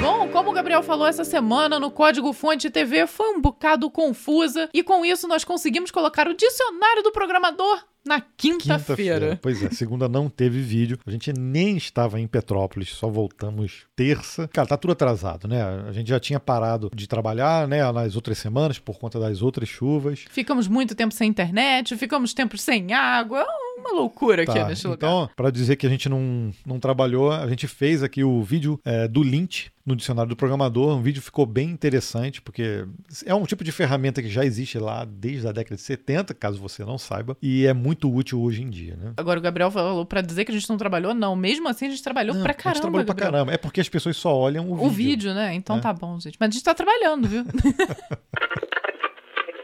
Bom, 0.01 0.27
como 0.29 0.49
o 0.49 0.53
Gabriel 0.53 0.81
falou 0.81 1.07
essa 1.07 1.23
semana 1.23 1.79
no 1.79 1.91
Código 1.91 2.33
Fonte 2.33 2.69
TV, 2.69 3.05
foi 3.05 3.29
um 3.29 3.41
bocado 3.41 3.89
confusa. 3.89 4.69
E 4.73 4.83
com 4.83 5.05
isso 5.05 5.27
nós 5.27 5.43
conseguimos 5.43 5.91
colocar 5.91 6.27
o 6.27 6.33
dicionário 6.33 7.03
do 7.03 7.11
programador 7.11 7.83
na 8.05 8.21
quinta-feira. 8.21 9.39
Pois 9.41 9.63
é, 9.63 9.69
segunda 9.69 10.07
não 10.09 10.29
teve 10.29 10.59
vídeo. 10.61 10.97
A 11.05 11.11
gente 11.11 11.31
nem 11.37 11.77
estava 11.77 12.19
em 12.19 12.27
Petrópolis, 12.27 12.89
só 12.89 13.07
voltamos 13.09 13.83
terça. 13.95 14.47
Cara, 14.47 14.67
tá 14.67 14.77
tudo 14.77 14.91
atrasado, 14.91 15.47
né? 15.47 15.61
A 15.87 15.91
gente 15.91 16.07
já 16.09 16.19
tinha 16.19 16.39
parado 16.39 16.89
de 16.95 17.07
trabalhar, 17.07 17.67
né, 17.67 17.89
nas 17.91 18.15
outras 18.15 18.37
semanas 18.37 18.79
por 18.79 18.97
conta 18.99 19.19
das 19.19 19.41
outras 19.41 19.69
chuvas. 19.69 20.25
Ficamos 20.29 20.67
muito 20.67 20.95
tempo 20.95 21.13
sem 21.13 21.29
internet, 21.29 21.95
ficamos 21.97 22.33
tempo 22.33 22.57
sem 22.57 22.93
água. 22.93 23.45
Uma 23.77 23.93
loucura 23.93 24.43
aqui 24.43 24.53
Tá, 24.53 24.67
neste 24.67 24.85
lugar. 24.85 25.07
então, 25.09 25.29
para 25.35 25.49
dizer 25.49 25.75
que 25.75 25.87
a 25.87 25.89
gente 25.89 26.07
não, 26.07 26.51
não 26.65 26.79
trabalhou, 26.79 27.31
a 27.31 27.47
gente 27.47 27.67
fez 27.67 28.03
aqui 28.03 28.23
o 28.23 28.43
vídeo 28.43 28.79
é, 28.85 29.07
do 29.07 29.23
Lint 29.23 29.69
no 29.83 29.95
dicionário 29.95 30.29
do 30.29 30.35
programador. 30.35 30.95
Um 30.95 31.01
vídeo 31.01 31.19
ficou 31.21 31.47
bem 31.47 31.67
interessante, 31.69 32.39
porque 32.43 32.85
é 33.25 33.33
um 33.33 33.43
tipo 33.45 33.63
de 33.63 33.71
ferramenta 33.71 34.21
que 34.21 34.29
já 34.29 34.45
existe 34.45 34.77
lá 34.77 35.03
desde 35.03 35.47
a 35.47 35.51
década 35.51 35.75
de 35.75 35.81
70, 35.81 36.33
caso 36.35 36.59
você 36.59 36.85
não 36.85 36.99
saiba, 36.99 37.35
e 37.41 37.65
é 37.65 37.73
muito 37.73 37.90
útil 38.09 38.41
hoje 38.41 38.61
em 38.61 38.69
dia, 38.69 38.95
né? 38.95 39.13
Agora 39.17 39.39
o 39.39 39.41
Gabriel 39.41 39.69
falou 39.71 40.05
pra 40.05 40.21
dizer 40.21 40.45
que 40.45 40.51
a 40.51 40.53
gente 40.55 40.69
não 40.69 40.77
trabalhou, 40.77 41.13
não. 41.13 41.35
Mesmo 41.35 41.67
assim 41.67 41.87
a 41.87 41.89
gente 41.89 42.03
trabalhou 42.03 42.35
Não, 42.35 42.41
pra 42.43 42.51
a 42.51 42.53
gente 42.53 42.63
caramba. 42.63 42.81
trabalhou 42.81 43.05
pra 43.05 43.13
Gabriel. 43.15 43.31
caramba. 43.31 43.53
É 43.53 43.57
porque 43.57 43.81
as 43.81 43.89
pessoas 43.89 44.17
só 44.17 44.35
olham 44.35 44.69
o, 44.69 44.85
O 44.85 44.89
vídeo, 44.89 45.33
né? 45.33 45.53
Então 45.53 45.77
É. 45.77 45.79
tá 45.81 45.91
bom, 45.93 46.19
gente. 46.19 46.37
Mas 46.39 46.49
a 46.49 46.51
gente 46.51 46.63
tá 46.63 46.73
trabalhando, 46.73 47.27
viu? 47.27 47.43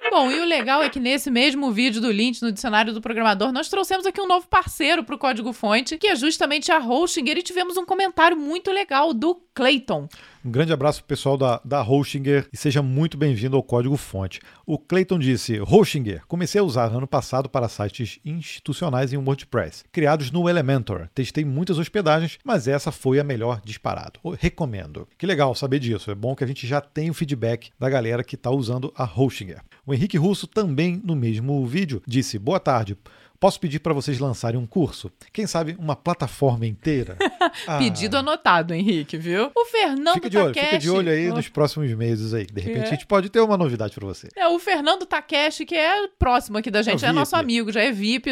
Bom, 0.09 0.31
e 0.31 0.39
o 0.39 0.45
legal 0.45 0.81
é 0.81 0.89
que 0.89 1.01
nesse 1.01 1.29
mesmo 1.29 1.69
vídeo 1.71 1.99
do 2.01 2.09
Lint 2.09 2.41
no 2.41 2.51
dicionário 2.51 2.93
do 2.93 3.01
programador, 3.01 3.51
nós 3.51 3.67
trouxemos 3.69 4.05
aqui 4.05 4.21
um 4.21 4.25
novo 4.27 4.47
parceiro 4.47 5.03
pro 5.03 5.17
Código 5.17 5.51
Fonte, 5.51 5.97
que 5.97 6.07
é 6.07 6.15
justamente 6.15 6.71
a 6.71 6.79
Hoshinger, 6.79 7.37
e 7.37 7.43
tivemos 7.43 7.75
um 7.77 7.85
comentário 7.85 8.37
muito 8.37 8.71
legal 8.71 9.13
do 9.13 9.35
Clayton. 9.53 10.07
Um 10.47 10.49
grande 10.49 10.71
abraço 10.71 10.99
pro 10.99 11.09
pessoal 11.09 11.37
da, 11.37 11.59
da 11.65 11.83
Hostinger 11.83 12.47
e 12.53 12.55
seja 12.55 12.81
muito 12.81 13.17
bem-vindo 13.17 13.57
ao 13.57 13.61
Código 13.61 13.97
Fonte. 13.97 14.39
O 14.65 14.79
Clayton 14.79 15.19
disse: 15.19 15.59
Hostinger, 15.59 16.25
comecei 16.25 16.61
a 16.61 16.63
usar 16.63 16.85
ano 16.85 17.05
passado 17.05 17.49
para 17.49 17.67
sites 17.67 18.17
institucionais 18.23 19.11
em 19.11 19.17
WordPress, 19.17 19.83
criados 19.91 20.31
no 20.31 20.47
Elementor. 20.47 21.09
Testei 21.13 21.43
muitas 21.43 21.77
hospedagens, 21.77 22.39
mas 22.45 22.65
essa 22.65 22.93
foi 22.93 23.19
a 23.19 23.25
melhor 23.25 23.59
disparado. 23.61 24.21
Eu 24.23 24.37
recomendo. 24.39 25.05
Que 25.17 25.25
legal 25.25 25.53
saber 25.53 25.79
disso. 25.79 26.11
É 26.11 26.15
bom 26.15 26.33
que 26.33 26.45
a 26.45 26.47
gente 26.47 26.65
já 26.65 26.79
tem 26.79 27.09
o 27.09 27.13
feedback 27.13 27.69
da 27.77 27.89
galera 27.89 28.23
que 28.23 28.35
está 28.35 28.49
usando 28.49 28.93
a 28.95 29.03
Hostinger. 29.03 29.59
O 29.85 29.93
Henrique 29.93 30.17
Russo 30.17 30.47
também, 30.47 31.01
no 31.03 31.13
mesmo 31.13 31.65
vídeo, 31.65 32.01
disse: 32.07 32.39
Boa 32.39 32.61
tarde. 32.61 32.97
Posso 33.39 33.59
pedir 33.59 33.79
para 33.79 33.93
vocês 33.93 34.19
lançarem 34.19 34.59
um 34.59 34.65
curso? 34.65 35.11
Quem 35.31 35.45
sabe 35.45 35.75
uma 35.79 35.95
plataforma 35.95 36.65
inteira? 36.65 37.17
Ah. 37.65 37.77
Pedido 37.77 38.17
anotado, 38.17 38.73
Henrique, 38.73 39.17
viu? 39.17 39.51
O 39.55 39.65
Fernando 39.65 40.15
fica 40.15 40.29
de 40.29 40.37
olho, 40.37 40.53
Takeshi. 40.53 40.65
Fica 40.65 40.79
de 40.79 40.89
olho 40.89 41.11
aí 41.11 41.29
nos 41.29 41.47
próximos 41.47 41.91
meses 41.93 42.33
aí. 42.33 42.45
De 42.45 42.61
repente 42.61 42.83
é? 42.83 42.87
a 42.87 42.91
gente 42.91 43.05
pode 43.05 43.29
ter 43.29 43.39
uma 43.39 43.57
novidade 43.57 43.95
para 43.95 44.05
você. 44.05 44.27
É, 44.35 44.47
o 44.47 44.59
Fernando 44.59 45.05
Takeshi, 45.05 45.65
que 45.65 45.73
é 45.73 46.07
próximo 46.19 46.57
aqui 46.57 46.69
da 46.69 46.81
gente, 46.81 47.03
é, 47.05 47.07
é 47.07 47.11
nosso 47.11 47.35
amigo, 47.35 47.71
já 47.71 47.81
é 47.81 47.91
VIP, 47.91 48.29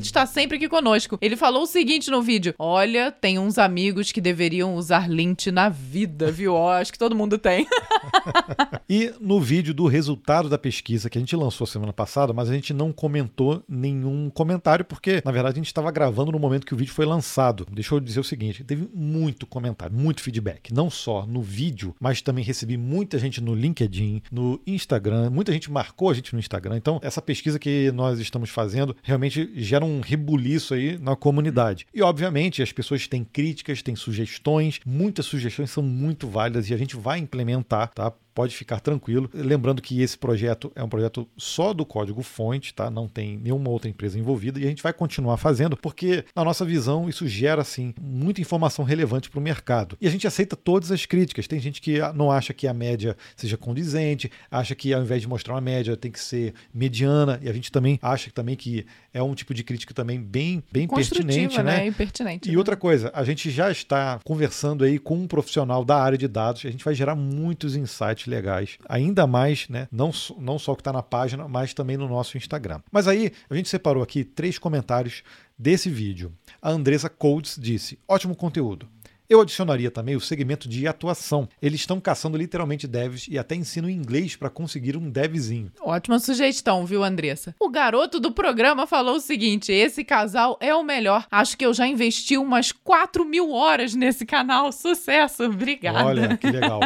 está 0.00 0.26
sempre 0.26 0.56
aqui 0.56 0.68
conosco. 0.68 1.16
Ele 1.22 1.36
falou 1.36 1.62
o 1.62 1.66
seguinte 1.66 2.10
no 2.10 2.20
vídeo: 2.20 2.54
Olha, 2.58 3.10
tem 3.10 3.38
uns 3.38 3.56
amigos 3.56 4.12
que 4.12 4.20
deveriam 4.20 4.74
usar 4.74 5.08
lint 5.08 5.46
na 5.46 5.68
vida, 5.68 6.30
viu? 6.30 6.54
Ó, 6.54 6.72
acho 6.72 6.92
que 6.92 6.98
todo 6.98 7.16
mundo 7.16 7.38
tem. 7.38 7.66
e 8.88 9.12
no 9.20 9.40
vídeo 9.40 9.74
do 9.74 9.86
resultado 9.86 10.48
da 10.48 10.58
pesquisa 10.58 11.10
que 11.10 11.18
a 11.18 11.20
gente 11.20 11.34
lançou 11.34 11.66
semana 11.66 11.92
passada, 11.92 12.32
mas 12.32 12.48
a 12.48 12.54
gente 12.54 12.72
não 12.72 12.92
comentou 12.92 13.62
nenhum 13.68 14.30
comentário, 14.30 14.84
porque 14.84 15.22
na 15.24 15.32
verdade 15.32 15.54
a 15.54 15.60
gente 15.60 15.66
estava 15.66 15.90
gravando 15.90 16.32
no 16.32 16.38
momento 16.38 16.66
que 16.66 16.74
o 16.74 16.76
vídeo 16.76 16.92
foi 16.92 17.04
lançado. 17.04 17.66
Deixa 17.70 17.94
eu 17.94 18.00
dizer 18.00 18.20
o 18.20 18.24
seguinte: 18.24 18.64
teve 18.64 18.88
muito 18.94 19.46
comentário, 19.46 19.96
muito 19.96 20.22
feedback, 20.22 20.72
não 20.72 20.88
só 20.88 21.26
no 21.26 21.42
vídeo, 21.42 21.94
mas 22.00 22.22
também 22.22 22.44
recebi 22.44 22.76
muita 22.76 23.18
gente 23.18 23.40
no 23.40 23.54
LinkedIn, 23.54 24.22
no 24.30 24.60
Instagram, 24.66 25.30
muita 25.30 25.52
gente 25.52 25.70
marcou 25.70 26.10
a 26.10 26.14
gente 26.14 26.32
no 26.32 26.38
Instagram. 26.38 26.76
Então, 26.76 27.00
essa 27.02 27.20
pesquisa 27.20 27.58
que 27.58 27.90
nós 27.92 28.18
estamos 28.18 28.50
fazendo 28.50 28.96
realmente 29.02 29.50
gera 29.56 29.84
um 29.84 30.00
rebuliço 30.00 30.74
aí 30.74 30.98
na 30.98 31.16
comunidade. 31.16 31.86
E 31.92 32.02
obviamente 32.02 32.62
as 32.62 32.72
pessoas 32.72 33.06
têm 33.08 33.24
críticas, 33.24 33.82
têm 33.82 33.96
sugestões, 33.96 34.80
muitas 34.86 35.26
sugestões 35.26 35.70
são 35.70 35.82
muito 35.82 36.28
válidas 36.28 36.70
e 36.70 36.74
a 36.74 36.76
gente 36.76 36.96
vai 36.96 37.18
implementar, 37.18 37.92
tá? 37.92 38.12
Pode 38.36 38.54
ficar 38.54 38.80
tranquilo. 38.80 39.30
Lembrando 39.32 39.80
que 39.80 40.02
esse 40.02 40.18
projeto 40.18 40.70
é 40.76 40.84
um 40.84 40.88
projeto 40.90 41.26
só 41.38 41.72
do 41.72 41.86
código 41.86 42.22
fonte, 42.22 42.74
tá? 42.74 42.90
Não 42.90 43.08
tem 43.08 43.38
nenhuma 43.38 43.70
outra 43.70 43.88
empresa 43.88 44.18
envolvida 44.18 44.60
e 44.60 44.64
a 44.64 44.68
gente 44.68 44.82
vai 44.82 44.92
continuar 44.92 45.38
fazendo 45.38 45.74
porque, 45.74 46.22
na 46.36 46.44
nossa 46.44 46.62
visão, 46.62 47.08
isso 47.08 47.26
gera 47.26 47.62
assim 47.62 47.94
muita 47.98 48.42
informação 48.42 48.84
relevante 48.84 49.30
para 49.30 49.40
o 49.40 49.42
mercado. 49.42 49.96
E 49.98 50.06
a 50.06 50.10
gente 50.10 50.26
aceita 50.26 50.54
todas 50.54 50.92
as 50.92 51.06
críticas. 51.06 51.48
Tem 51.48 51.58
gente 51.58 51.80
que 51.80 51.98
não 52.14 52.30
acha 52.30 52.52
que 52.52 52.68
a 52.68 52.74
média 52.74 53.16
seja 53.34 53.56
condizente, 53.56 54.30
acha 54.50 54.74
que 54.74 54.92
ao 54.92 55.00
invés 55.00 55.22
de 55.22 55.28
mostrar 55.28 55.54
uma 55.54 55.60
média 55.62 55.96
tem 55.96 56.10
que 56.10 56.20
ser 56.20 56.52
mediana 56.74 57.40
e 57.42 57.48
a 57.48 57.52
gente 57.54 57.72
também 57.72 57.98
acha 58.02 58.30
também 58.30 58.54
que 58.54 58.84
é 59.14 59.22
um 59.22 59.34
tipo 59.34 59.54
de 59.54 59.64
crítica 59.64 59.94
também 59.94 60.20
bem 60.20 60.62
bem 60.70 60.86
pertinente, 60.86 61.56
né? 61.56 61.78
né? 61.78 61.86
Impertinente, 61.86 62.50
e 62.50 62.52
né? 62.52 62.58
outra 62.58 62.76
coisa, 62.76 63.10
a 63.14 63.24
gente 63.24 63.50
já 63.50 63.70
está 63.70 64.20
conversando 64.24 64.84
aí 64.84 64.98
com 64.98 65.14
um 65.16 65.26
profissional 65.26 65.82
da 65.86 65.96
área 65.96 66.18
de 66.18 66.28
dados, 66.28 66.66
a 66.66 66.70
gente 66.70 66.84
vai 66.84 66.94
gerar 66.94 67.14
muitos 67.14 67.74
insights 67.74 68.25
legais, 68.26 68.78
ainda 68.88 69.26
mais, 69.26 69.68
né? 69.68 69.88
Não, 69.90 70.10
não 70.38 70.58
só 70.58 70.72
o 70.72 70.76
que 70.76 70.80
está 70.80 70.92
na 70.92 71.02
página, 71.02 71.48
mas 71.48 71.72
também 71.72 71.96
no 71.96 72.08
nosso 72.08 72.36
Instagram. 72.36 72.80
Mas 72.90 73.08
aí 73.08 73.32
a 73.48 73.54
gente 73.54 73.68
separou 73.68 74.02
aqui 74.02 74.24
três 74.24 74.58
comentários 74.58 75.22
desse 75.58 75.88
vídeo. 75.88 76.32
A 76.60 76.70
Andressa 76.70 77.08
Codes 77.08 77.56
disse: 77.60 77.98
ótimo 78.06 78.34
conteúdo. 78.34 78.88
Eu 79.28 79.40
adicionaria 79.40 79.90
também 79.90 80.14
o 80.14 80.20
segmento 80.20 80.68
de 80.68 80.86
atuação. 80.86 81.48
Eles 81.60 81.80
estão 81.80 82.00
caçando 82.00 82.36
literalmente 82.36 82.86
devs 82.86 83.26
e 83.28 83.36
até 83.36 83.56
ensinam 83.56 83.90
inglês 83.90 84.36
para 84.36 84.48
conseguir 84.48 84.96
um 84.96 85.10
devzinho. 85.10 85.72
Ótima 85.80 86.18
sugestão, 86.20 86.86
viu, 86.86 87.02
Andressa? 87.02 87.54
O 87.58 87.68
garoto 87.68 88.20
do 88.20 88.30
programa 88.30 88.86
falou 88.86 89.16
o 89.16 89.20
seguinte: 89.20 89.72
esse 89.72 90.04
casal 90.04 90.56
é 90.60 90.74
o 90.74 90.84
melhor. 90.84 91.26
Acho 91.30 91.56
que 91.56 91.66
eu 91.66 91.74
já 91.74 91.88
investi 91.88 92.38
umas 92.38 92.70
4 92.70 93.24
mil 93.24 93.50
horas 93.50 93.94
nesse 93.94 94.24
canal. 94.24 94.70
Sucesso! 94.70 95.44
Obrigada. 95.44 96.04
Olha, 96.04 96.36
que 96.38 96.48
legal. 96.48 96.80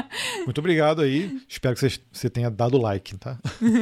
Muito 0.45 0.59
obrigado 0.59 1.03
aí. 1.03 1.39
Espero 1.47 1.77
que 1.77 2.01
você 2.11 2.31
tenha 2.31 2.51
dado 2.51 2.79
like, 2.79 3.19
tá? 3.19 3.39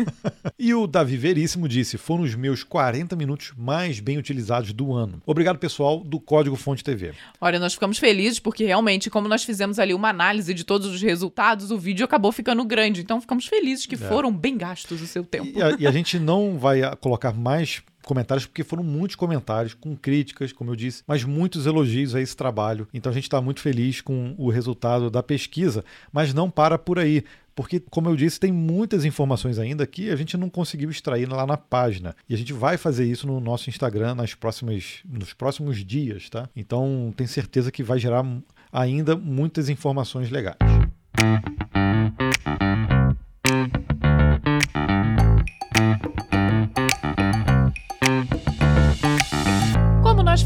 e 0.59 0.75
o 0.75 0.87
Davi 0.89 1.17
Veríssimo 1.17 1.69
disse: 1.69 1.97
foram 1.97 2.25
os 2.25 2.35
meus 2.35 2.65
40 2.65 3.15
minutos 3.15 3.53
mais 3.57 4.01
bem 4.01 4.19
utilizados 4.19 4.73
do 4.73 4.93
ano. 4.93 5.23
Obrigado, 5.25 5.59
pessoal 5.59 6.01
do 6.01 6.19
Código 6.19 6.57
Fonte 6.57 6.83
TV. 6.83 7.13
Olha, 7.41 7.59
nós 7.59 7.75
ficamos 7.75 7.99
felizes 7.99 8.41
porque 8.49 8.65
realmente, 8.65 9.11
como 9.11 9.29
nós 9.29 9.45
fizemos 9.45 9.79
ali 9.79 9.93
uma 9.93 10.09
análise 10.09 10.55
de 10.55 10.65
todos 10.65 10.87
os 10.87 11.03
resultados, 11.03 11.71
o 11.71 11.77
vídeo 11.77 12.03
acabou 12.03 12.33
ficando 12.33 12.65
grande. 12.65 13.03
Então 13.03 13.21
ficamos 13.21 13.47
felizes 13.47 13.85
que 13.85 13.95
é. 13.95 13.99
foram 13.99 14.33
bem 14.33 14.57
gastos 14.57 15.03
o 15.03 15.07
seu 15.07 15.23
tempo. 15.23 15.53
E 15.55 15.63
a, 15.63 15.77
e 15.79 15.87
a 15.87 15.91
gente 15.91 16.19
não 16.19 16.57
vai 16.57 16.81
colocar 16.97 17.35
mais 17.35 17.83
comentários, 18.09 18.47
porque 18.47 18.65
foram 18.65 18.83
muitos 18.83 19.15
comentários 19.15 19.75
com 19.75 19.95
críticas, 19.95 20.51
como 20.51 20.71
eu 20.71 20.77
disse, 20.77 21.03
mas 21.07 21.23
muitos 21.25 21.67
elogios 21.67 22.15
a 22.15 22.21
esse 22.21 22.35
trabalho. 22.35 22.89
Então 22.93 23.11
a 23.11 23.15
gente 23.15 23.25
está 23.25 23.41
muito 23.41 23.61
feliz 23.61 24.01
com 24.01 24.35
o 24.39 24.49
resultado 24.49 25.11
da 25.11 25.23
pesquisa, 25.23 25.85
mas 26.11 26.33
não 26.33 26.51
para 26.51 26.79
por 26.79 26.99
aí 26.99 27.23
porque, 27.55 27.81
como 27.91 28.09
eu 28.09 28.15
disse, 28.15 28.39
tem 28.39 28.53
muitas 28.53 29.05
informações 29.05 29.59
ainda 29.59 29.85
que 29.85 30.11
a 30.11 30.15
gente 30.15 30.37
não 30.37 30.49
conseguiu 30.49 30.91
extrair 30.91 31.29
lá 31.29 31.45
na 31.45 31.57
página. 31.57 32.15
E 32.29 32.33
a 32.33 32.39
gente 32.39 32.53
vai 32.53 32.77
fazer 32.77 33.05
isso 33.05 33.27
no 33.27 33.41
nosso 33.41 33.69
Instagram 33.69 34.15
nas 34.15 34.33
próximas, 34.33 35.01
nos 35.05 35.33
próximos 35.33 35.85
dias, 35.85 36.31
tá? 36.31 36.49
Então, 36.55 37.13
tenho 37.17 37.29
certeza 37.29 37.73
que 37.73 37.83
vai 37.83 37.99
gerar 37.99 38.25
ainda 38.71 39.17
muitas 39.17 39.69
informações 39.69 40.31
legais. 40.31 40.57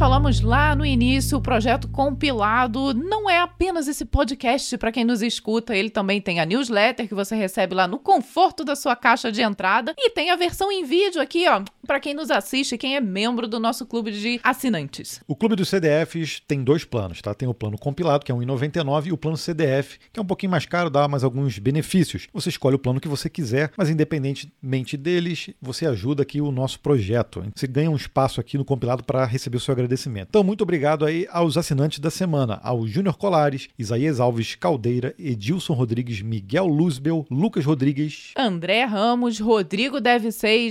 Falamos 0.03 0.41
lá 0.41 0.75
no 0.75 0.85
início, 0.85 1.39
o 1.39 1.41
projeto 1.41 1.87
compilado 1.87 2.93
não 2.93 3.31
é 3.31 3.39
apenas 3.39 3.87
esse 3.87 4.05
podcast 4.05 4.77
para 4.77 4.91
quem 4.91 5.05
nos 5.05 5.23
escuta, 5.23 5.77
ele 5.77 5.91
também 5.91 6.21
tem 6.21 6.41
a 6.41 6.45
newsletter 6.45 7.07
que 7.07 7.15
você 7.15 7.37
recebe 7.37 7.73
lá 7.73 7.87
no 7.87 8.01
conforto 8.01 8.65
da 8.65 8.75
sua 8.75 8.97
caixa 8.97 9.31
de 9.31 9.43
entrada 9.43 9.95
e 9.97 10.11
tem 10.11 10.31
a 10.31 10.35
versão 10.35 10.73
em 10.73 10.85
vídeo 10.85 11.23
aqui, 11.23 11.49
ó, 11.49 11.63
para 11.87 12.01
quem 12.01 12.15
nos 12.15 12.31
assiste, 12.31 12.79
quem 12.79 12.97
é 12.97 13.01
membro 13.01 13.47
do 13.49 13.59
nosso 13.59 13.87
clube 13.87 14.13
de 14.13 14.41
assinantes. 14.43 15.21
O 15.27 15.37
clube 15.37 15.57
dos 15.57 15.69
CDFs 15.69 16.41
tem 16.47 16.63
dois 16.63 16.85
planos, 16.85 17.21
tá? 17.21 17.35
Tem 17.35 17.49
o 17.49 17.55
plano 17.55 17.79
compilado, 17.79 18.25
que 18.25 18.33
é 18.33 18.35
1,99 18.35 19.07
e 19.07 19.13
o 19.13 19.17
plano 19.17 19.37
CDF, 19.37 19.99
que 20.13 20.19
é 20.19 20.23
um 20.23 20.27
pouquinho 20.27 20.51
mais 20.51 20.67
caro, 20.67 20.91
dá 20.91 21.07
mais 21.09 21.25
alguns 21.25 21.59
benefícios. 21.59 22.29
Você 22.33 22.49
escolhe 22.49 22.77
o 22.77 22.79
plano 22.79 23.01
que 23.01 23.09
você 23.09 23.29
quiser, 23.29 23.71
mas 23.77 23.91
independentemente 23.91 24.97
deles, 24.97 25.51
você 25.61 25.87
ajuda 25.87 26.23
aqui 26.23 26.41
o 26.41 26.53
nosso 26.53 26.81
projeto. 26.81 27.45
Você 27.55 27.67
ganha 27.67 27.91
um 27.91 27.97
espaço 27.97 28.41
aqui 28.41 28.57
no 28.57 28.65
compilado 28.65 29.05
para 29.05 29.25
receber 29.25 29.57
o 29.57 29.61
seu 29.61 29.73
agradecimento. 29.73 30.29
Então, 30.31 30.45
muito 30.45 30.63
obrigado 30.63 31.05
aí 31.05 31.27
aos 31.31 31.57
assinantes 31.57 31.99
da 31.99 32.11
semana, 32.11 32.61
ao 32.63 32.87
Júnior 32.87 33.17
Colares, 33.17 33.69
Isaías 33.79 34.21
Alves 34.21 34.55
Caldeira, 34.55 35.15
Edilson 35.19 35.75
Rodrigues, 35.75 36.23
Miguel 36.23 36.67
Luzbel, 36.67 37.27
Lucas 37.31 37.65
Rodrigues, 37.65 38.33
André 38.37 38.85
Ramos, 38.85 39.39
Rodrigo 39.39 40.01
Deve 40.01 40.31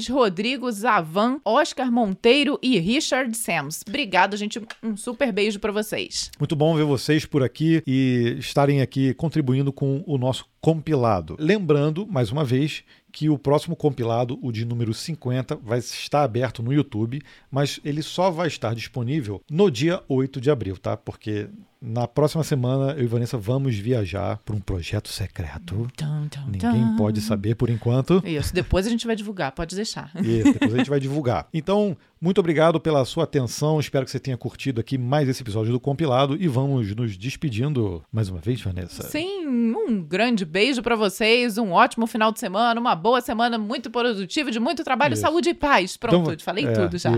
Rodrigo 0.10 0.72
Zavan, 1.02 1.40
Oscar 1.44 1.92
Monteiro 1.92 2.60
e 2.62 2.78
Richard 2.80 3.36
Sams. 3.36 3.84
Obrigado, 3.88 4.38
gente. 4.38 4.62
Um 4.84 4.96
super 4.96 5.32
beijo 5.32 5.60
para 5.60 5.72
vocês. 5.72 6.30
Muito 6.40 6.56
bom 6.56 6.76
ver 6.76 6.84
vocês 6.84 7.26
por 7.26 7.44
aqui 7.44 7.82
e 7.88 8.36
estarem 8.38 8.82
aqui 8.82 9.14
contribuindo 9.16 9.74
com 9.74 10.04
o 10.06 10.18
nosso 10.18 10.46
compilado. 10.62 11.36
Lembrando, 11.40 12.06
mais 12.06 12.32
uma 12.32 12.46
vez, 12.46 12.84
que 13.12 13.30
o 13.30 13.38
próximo 13.38 13.76
compilado, 13.76 14.38
o 14.44 14.52
de 14.52 14.64
número 14.64 14.94
50, 14.94 15.56
vai 15.56 15.80
estar 15.80 16.24
aberto 16.24 16.62
no 16.62 16.72
YouTube, 16.72 17.20
mas 17.50 17.80
ele 17.84 18.04
só 18.04 18.30
vai 18.30 18.48
estar 18.48 18.76
disponível 18.76 19.42
no 19.50 19.72
dia 19.72 20.02
8 20.08 20.40
de 20.40 20.52
abril, 20.52 20.78
tá? 20.78 20.96
Porque 20.96 21.50
na 21.82 22.08
próxima 22.08 22.44
semana, 22.44 22.94
eu 22.94 23.04
e 23.04 23.08
Vanessa 23.08 23.38
vamos 23.40 23.76
viajar 23.76 24.38
para 24.46 24.56
um 24.56 24.60
projeto 24.60 25.10
secreto. 25.10 25.88
Tum, 25.98 26.28
tum, 26.28 26.46
Ninguém 26.48 26.72
tum. 26.72 26.96
pode 26.96 27.20
saber 27.22 27.56
por 27.56 27.72
enquanto. 27.72 28.22
Isso, 28.24 28.54
depois 28.54 28.86
a 28.86 28.90
gente 28.90 29.08
vai 29.08 29.16
divulgar, 29.16 29.52
pode 29.52 29.76
deixar. 29.76 30.12
Isso, 30.24 30.54
depois 30.54 30.74
a 30.76 30.78
gente 30.78 30.90
vai 30.90 31.00
divulgar. 31.00 31.48
Então, 31.54 31.96
muito 32.22 32.40
obrigado 32.40 32.80
pela 32.80 33.04
sua 33.04 33.24
atenção. 33.24 33.80
Espero 33.80 34.06
que 34.06 34.12
você 34.12 34.20
tenha 34.20 34.38
curtido 34.38 34.80
aqui 34.80 34.96
mais 34.96 35.28
esse 35.28 35.42
episódio 35.42 35.72
do 35.72 35.80
compilado 35.80 36.38
e 36.40 36.48
vamos 36.48 36.96
nos 36.96 37.18
despedindo 37.18 38.04
mais 38.12 38.30
uma 38.30 38.40
vez, 38.40 38.62
Vanessa. 38.62 39.04
Sim, 39.04 39.48
um 39.48 40.04
grande 40.04 40.46
beijo 40.46 40.84
para 40.84 40.96
vocês, 40.96 41.58
um 41.58 41.72
ótimo 41.72 42.06
final 42.06 42.32
de 42.32 42.40
semana, 42.40 42.80
uma 42.80 42.96
boa 42.96 43.22
semana 43.22 43.58
muito 43.58 43.90
produtiva, 43.90 44.52
de 44.52 44.60
muito 44.60 44.84
trabalho, 44.84 45.14
isso. 45.14 45.24
saúde 45.24 45.50
e 45.50 45.54
paz. 45.56 45.98
Pronto, 45.98 46.32
então, 46.32 46.46
falei 46.46 46.66
é, 46.68 46.74
tudo 46.74 46.98
já. 47.00 47.10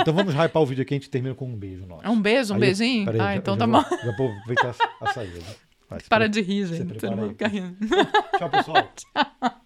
Então 0.00 0.14
vamos 0.14 0.34
hypar 0.34 0.62
o 0.62 0.66
vídeo 0.66 0.82
aqui, 0.82 0.94
a 0.94 0.96
gente 0.96 1.10
termina 1.10 1.34
com 1.34 1.46
um 1.46 1.56
beijo 1.56 1.84
nosso. 1.86 2.08
Um 2.08 2.20
beijo, 2.20 2.52
um 2.52 2.56
Aí, 2.56 2.60
beijinho? 2.60 3.10
ah, 3.10 3.12
já, 3.12 3.36
então 3.36 3.54
já 3.54 3.58
tá 3.58 3.66
bom. 3.66 3.82
Já 3.82 4.16
vou 4.16 4.28
aproveitar 4.30 4.74
a, 5.02 5.12
saída. 5.12 5.40
Para 6.08 6.28
de 6.28 6.40
rir, 6.40 6.66
gente. 6.66 6.98
Você 6.98 7.10
não 7.10 7.16
vai 7.16 7.28
ficar 7.28 7.48
rindo. 7.48 7.76
Tchau, 8.38 8.50
pessoal. 8.50 8.88
Tchau. 8.96 9.60